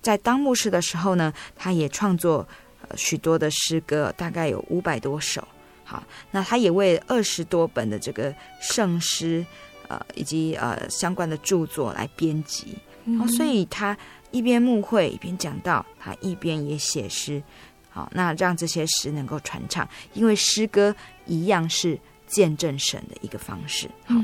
[0.00, 2.46] 在当牧师的时候呢，他也创作
[2.88, 5.46] 呃许多的诗歌，大概有五百多首。
[5.84, 9.44] 好，那他也为二十多本的这个圣诗，
[9.88, 12.78] 呃，以及呃相关的著作来编辑。
[13.20, 13.96] 哦，所以他
[14.30, 17.42] 一边牧会一边讲道，他一边也写诗。
[17.90, 20.94] 好，那让这些诗能够传唱，因为诗歌
[21.26, 21.98] 一样是。
[22.32, 23.86] 见证神的一个方式。
[24.06, 24.14] 好，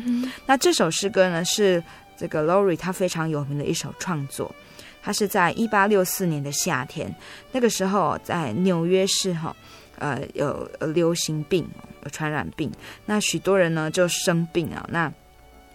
[0.47, 1.83] 那这首诗歌呢，是
[2.17, 4.53] 这个 Lowry 他非常有名的一首创作。
[5.01, 7.15] 他是在一八六四年的夏天，
[7.53, 9.55] 那个时候在纽约市哈，
[9.99, 11.67] 呃，有流行病，
[12.03, 12.71] 有传染病，
[13.07, 15.11] 那许多人呢就生病啊，那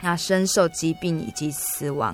[0.01, 2.13] 那深受疾病以及死亡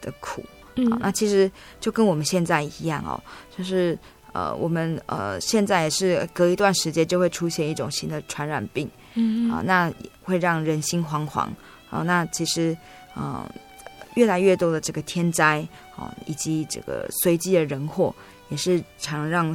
[0.00, 0.44] 的苦。
[0.90, 1.50] 好，那其实
[1.80, 3.20] 就跟我们现在一样哦，
[3.56, 3.98] 就是
[4.32, 8.88] 呃，我们呃现在也是隔一段时间就会出现一种新的传染病。
[9.14, 9.92] 嗯，啊，那
[10.22, 11.48] 会让人心惶惶。
[11.90, 12.74] 啊，那其实，
[13.14, 13.46] 啊，
[14.14, 15.58] 越来越多的这个天灾，
[15.94, 18.14] 啊，以及这个随机的人祸，
[18.48, 19.54] 也是常让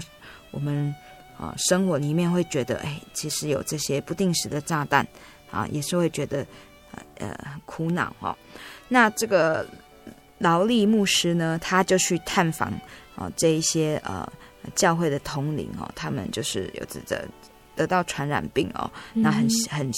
[0.52, 0.94] 我们
[1.36, 5.04] 啊生活里面会觉得，哎，其实有这些不定时的炸弹，
[5.50, 6.46] 啊，也是会觉得，
[7.18, 8.38] 呃，很苦恼哦。
[8.88, 9.68] 那这个
[10.38, 12.72] 劳力牧师呢，他就去探访
[13.16, 14.32] 啊这一些呃
[14.76, 17.28] 教会的统领哦，他们就是有这个。
[17.78, 19.90] 得到传染病哦，那很很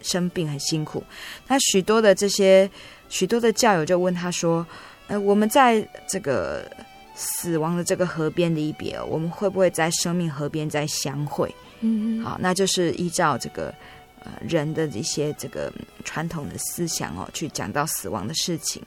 [0.00, 1.02] 生病，很辛苦。
[1.48, 2.70] 那许多的这些
[3.08, 4.66] 许多的教友就问他说
[5.08, 6.70] ：“呃，我们在这个
[7.14, 13.74] 死亡的这个河边离别，我们会不会在生命河边再相会？”嗯，好，那就是依照这个
[14.20, 15.72] 呃人的一些这个
[16.04, 18.82] 传统的思想哦，去讲到死亡的事情。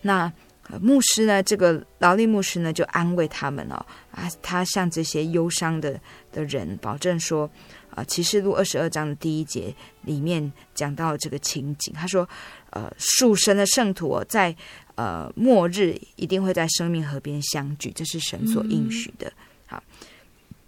[0.00, 0.32] 那
[0.80, 3.76] 牧师呢，这个劳力牧师呢，就安慰他们哦，
[4.10, 6.00] 啊，他向这些忧伤的
[6.32, 7.50] 的人保证说。
[7.94, 12.28] 啊，启示录二十二章的第一节里面讲到这个情景，他说
[12.70, 14.54] ：“呃，树身的圣徒哦，在
[14.96, 19.32] 呃末日一定会在生命河边相聚，这是神所应许的。”
[19.66, 19.82] 好，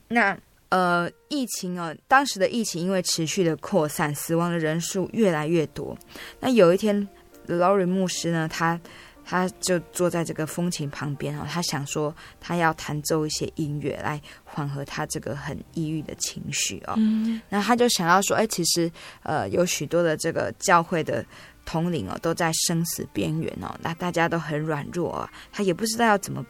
[0.08, 5.96] 那呃，疫情哦，当时的疫情因为持续的扩散，死亡的人数越来越多。
[6.40, 7.08] 那有一天，
[7.46, 8.80] 劳瑞牧师呢，他。
[9.28, 16.94] 他就坐在这个风琴旁边哦，他想说他要弹奏一些音乐来缓和他这个很抑郁的情绪哦。
[16.96, 18.88] 嗯，那他就想要说，哎，其实
[19.24, 21.26] 呃有许多的这个教会的
[21.64, 26.46] 统领哦都在生死边缘哦，那大家都很软弱啊，他也不知道要怎么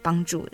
[0.00, 0.48] 帮助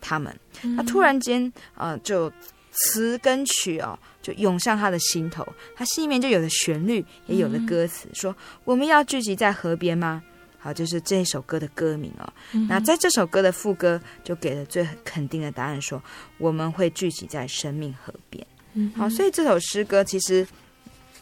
[0.00, 0.36] 他们。
[0.76, 2.32] 他突然间呃就
[2.72, 10.20] 词跟曲哦就涌上他的心头，他心里面就有了旋律，也有了歌词，说我们要聚集在河边吗？
[10.62, 12.32] 好，就是这首歌的歌名哦。
[12.52, 16.02] 嗯、那在这首歌的副歌就给了最肯定的答案说，说
[16.36, 18.46] 我们会聚集在生命河边。
[18.74, 20.46] 嗯，好，所以这首诗歌其实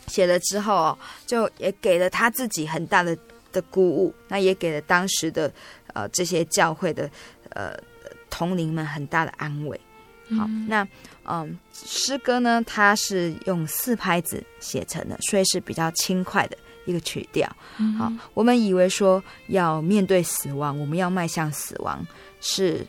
[0.09, 3.17] 写了之后哦，就也给了他自己很大的
[3.53, 5.51] 的鼓舞，那也给了当时的
[5.95, 7.09] 呃这些教会的
[7.51, 7.73] 呃
[8.29, 9.81] 同龄们很大的安慰。
[10.37, 10.87] 好，嗯、那
[11.25, 16.59] 嗯，诗歌呢，它是用四拍子写成的，所以是比较轻快的。
[16.89, 17.47] 一个曲调，
[17.99, 22.03] 好，我们以为说要面对死亡，我们要迈向死亡
[22.41, 22.87] 是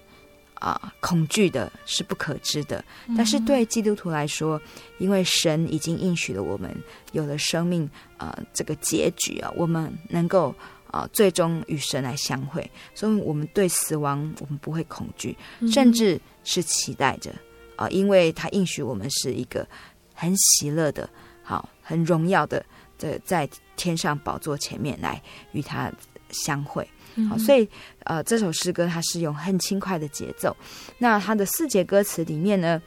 [0.54, 2.82] 啊、呃、恐惧的，是不可知的。
[3.18, 4.60] 但是对基督徒来说，
[5.00, 6.74] 因为神已经应许了我们
[7.12, 7.84] 有了生命
[8.16, 10.56] 啊、呃、这个结局啊，我们能够
[10.88, 15.38] 啊、呃、最终与神来相会，所以我们对死亡我们不会恐惧，
[15.70, 17.32] 甚至是期待着
[17.76, 19.68] 啊、呃，因为他应许我们是一个
[20.14, 21.10] 很喜乐的，
[21.43, 22.64] 好，很荣耀的。
[23.00, 25.20] 在在天上宝座前面来
[25.54, 25.91] 与他
[26.30, 26.88] 相会，
[27.28, 27.68] 好，所以
[28.04, 30.56] 呃，这首诗歌它是用很轻快的节奏。
[31.00, 32.80] 那它的四节歌词里面呢，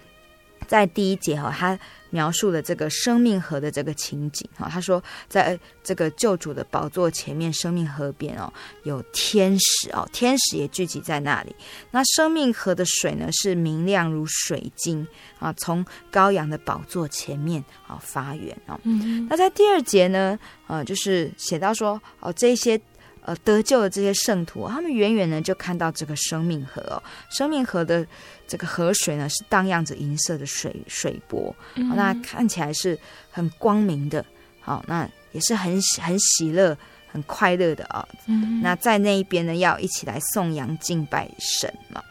[0.69, 1.79] 在第一节哈，他
[2.11, 4.69] 描述了这个生命河的这个情景哈。
[4.71, 8.53] 他说，在这个救主的宝座前面，生命河边哦，
[8.83, 11.55] 有天使哦，天使也聚集在那里。
[11.91, 15.07] 那生命河的水呢，是明亮如水晶
[15.39, 18.79] 啊，从羔羊的宝座前面啊发源哦。
[18.85, 22.81] 嗯，那在第二节呢，呃，就是写到说哦，这些。
[23.25, 27.01] 呃，得救的这些圣徒，他们远远呢就看到这个生命河哦，
[27.31, 28.05] 生命河的
[28.49, 32.99] 这个河水呢是荡漾着银色的水水波，嗯哦，那看起来是
[33.31, 34.25] 很光明的，
[34.61, 38.09] 好，哦，那也是很很喜乐、很快乐的啊，哦。
[38.27, 42.05] 嗯，那在那一边呢，要一起来颂扬敬拜神了。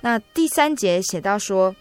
[0.00, 1.76] 那第三节写到说，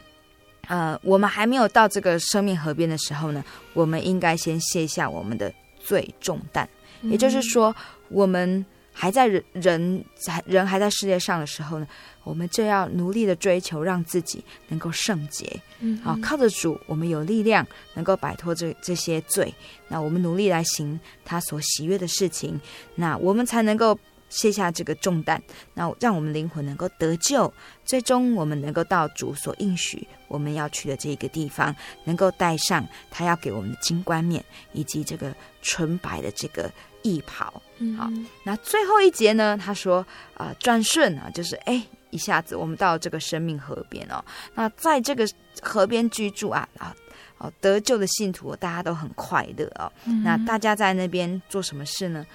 [0.67, 3.41] 呃，我们还没有到这个生命河边的时候呢，
[3.73, 5.49] 我们应该先卸下我们的
[5.80, 6.67] 罪重担，
[7.03, 7.73] 也就是说。
[8.10, 10.06] 我们还在人人
[10.45, 11.88] 人还在世界上的时候呢，
[12.24, 15.60] 我们就要努力的追求，让自己能够圣洁。
[15.80, 19.53] 嗯，好，靠着主，我们有力量能够摆脱这这些罪。
[19.89, 22.60] 那我们努力来行他所喜悦的事情，
[22.95, 23.99] 那我们才能够
[24.30, 25.43] 卸下这个重担，
[25.74, 27.53] 那让我们灵魂能够得救。
[27.84, 31.76] 最终，我们能够到主所应许我们要去的这个地方，
[32.06, 34.41] 能够带上他要给我们的金冠冕，
[34.72, 36.72] 以及这个纯白的这个。
[37.06, 37.62] 一跑，
[37.95, 38.10] 好，
[38.43, 39.56] 那最后一节呢？
[39.56, 40.03] 他说
[40.34, 41.80] 啊，转、呃、瞬啊，就是哎，
[42.10, 44.26] 一下子我们到这个生命河边哦。
[44.56, 45.24] 那在这个
[45.62, 46.95] 河边居住啊啊
[47.38, 49.91] 哦，得救的信徒大家都很快乐哦。
[50.06, 52.26] 嗯、那大家在那边做什么事呢？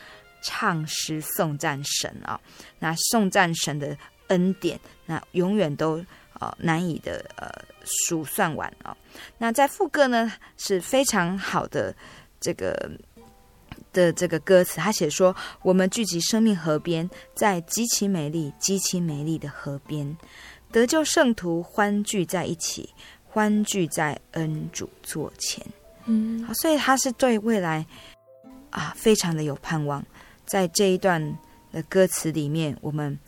[0.41, 2.41] 唱诗颂赞神啊、哦。
[2.79, 3.99] 那颂赞神的
[4.29, 6.05] 恩典，那永远都
[6.59, 7.51] 难以的呃
[7.83, 8.97] 数算完啊、哦。
[9.39, 11.93] 那在副歌呢是非常好的
[12.41, 12.89] 这个。
[13.93, 20.17] 的这个歌词，他写说：“我们聚集生命河边，在极其美丽、极其美丽的河边，
[20.71, 22.89] 得救圣徒欢聚在一起，
[23.25, 25.65] 欢聚在恩主座前。”
[26.07, 27.85] 嗯，好，所以他是对未来
[28.71, 30.05] 啊，非常的有盼望。
[30.47, 31.39] 在这一段
[31.73, 33.19] 的歌词里面，我们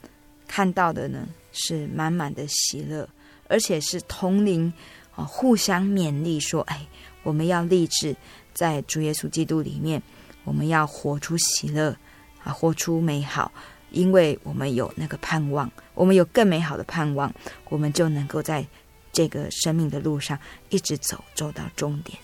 [0.48, 3.08] 看到的呢，是满满的喜乐，
[3.48, 4.72] 而且是同龄
[5.14, 6.86] 啊，互相勉励，说：“哎，
[7.22, 8.16] 我们要立志
[8.54, 10.02] 在主耶稣基督里面。”
[10.45, 11.97] 我们要活出喜乐
[12.43, 13.51] 啊，活出美好，
[13.90, 17.32] 因为我们有那个盼望，我们有更美好的盼望，
[17.68, 18.66] 我们就能够在
[19.12, 20.38] 这个生命的路上
[20.70, 22.18] 一直走，走到终点，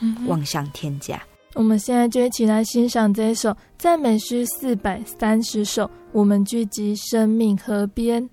[0.00, 1.20] 嗯、望向天家。
[1.54, 8.28] 我们现在就一起来欣赏这一首赞美诗四百三十首，我们聚集生命河边。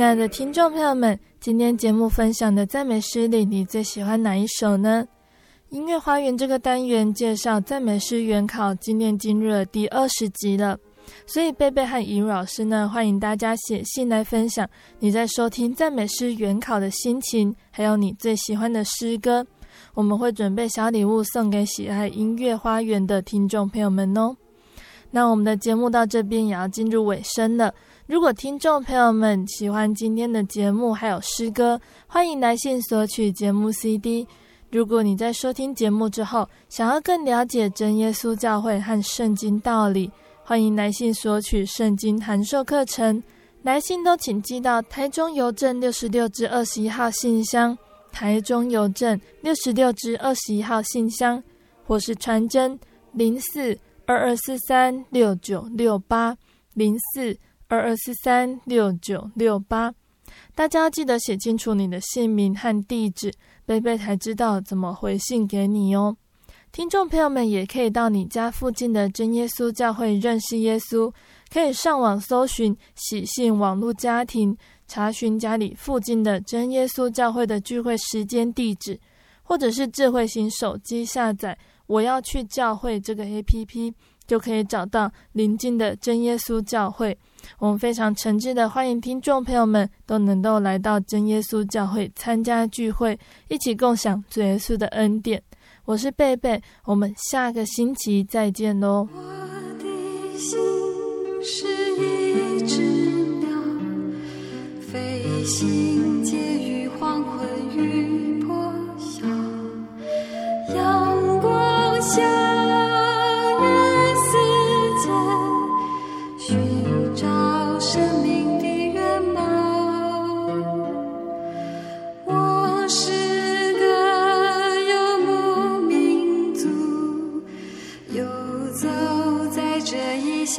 [0.00, 5.06] 亲爱的听众朋友们，今天节目分享的赞美诗里，你最喜欢哪一首呢？
[5.68, 10.78] 音乐花园这个单元介绍赞美诗原考，今天进入了第二十集了。
[11.26, 14.66] 所以贝贝和怡如老师呢，欢迎大家写信来分享
[15.00, 19.46] 你在收听赞美诗原考的心情，还有你最喜欢的诗歌。
[19.92, 24.34] 我们会准备小礼物送给喜爱音乐花园的听众朋友们哦。
[25.10, 27.74] 那我们的节目到这边也要进入尾声了。
[28.10, 34.26] 如果听众朋友们喜欢今天的节目，还有诗歌，欢迎来信索取节目 CD。
[34.68, 40.10] 如果你在收听节目之后，想要更了解真耶稣教会和圣经道理，
[40.42, 43.22] 欢迎来信索取圣经函授课程。
[43.62, 47.78] 来信都请寄到台中邮政六十六至二十一号信箱，
[48.10, 51.40] 台中邮政六十六至二十一号信箱，
[51.86, 52.76] 或是传真
[53.12, 56.36] 零四二二四三六九六八
[56.74, 57.38] 零四。
[57.70, 59.94] 二二四三六九六八，
[60.56, 63.32] 大家记得写清楚你的姓名和地址，
[63.64, 66.16] 贝贝才知道怎么回信给你哦。
[66.72, 71.12] 听众朋友们也可以到你家附近的真耶稣教会认识耶稣，
[71.48, 74.56] 可以上网搜寻喜信网络家庭，
[74.88, 78.98] 查询家里附近的真耶稣教会的聚会时间地址，
[79.44, 81.56] 或者是智慧型手机下载
[81.86, 83.94] “我要去教会”这个 APP，
[84.26, 87.16] 就可以找到邻近的真耶稣教会。
[87.58, 93.18] 我们非常诚挚的欢迎听众朋友们都能够来到真耶稣教会参加聚会，
[93.48, 95.42] 一起共享主耶稣的恩典。
[95.84, 99.08] 我是贝贝，我们下个星期再见喽。
[99.12, 99.20] 我
[99.78, 100.58] 的心
[101.42, 101.66] 是
[101.96, 102.82] 一只
[103.40, 103.48] 鸟，
[104.80, 109.26] 飞行介于黄昏与破晓，
[110.74, 112.49] 阳光下。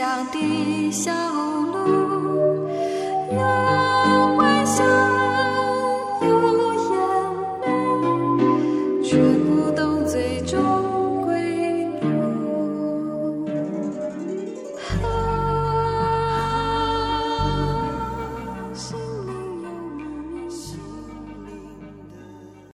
[0.02, 1.78] 乡的小路，
[3.32, 5.11] 有欢笑。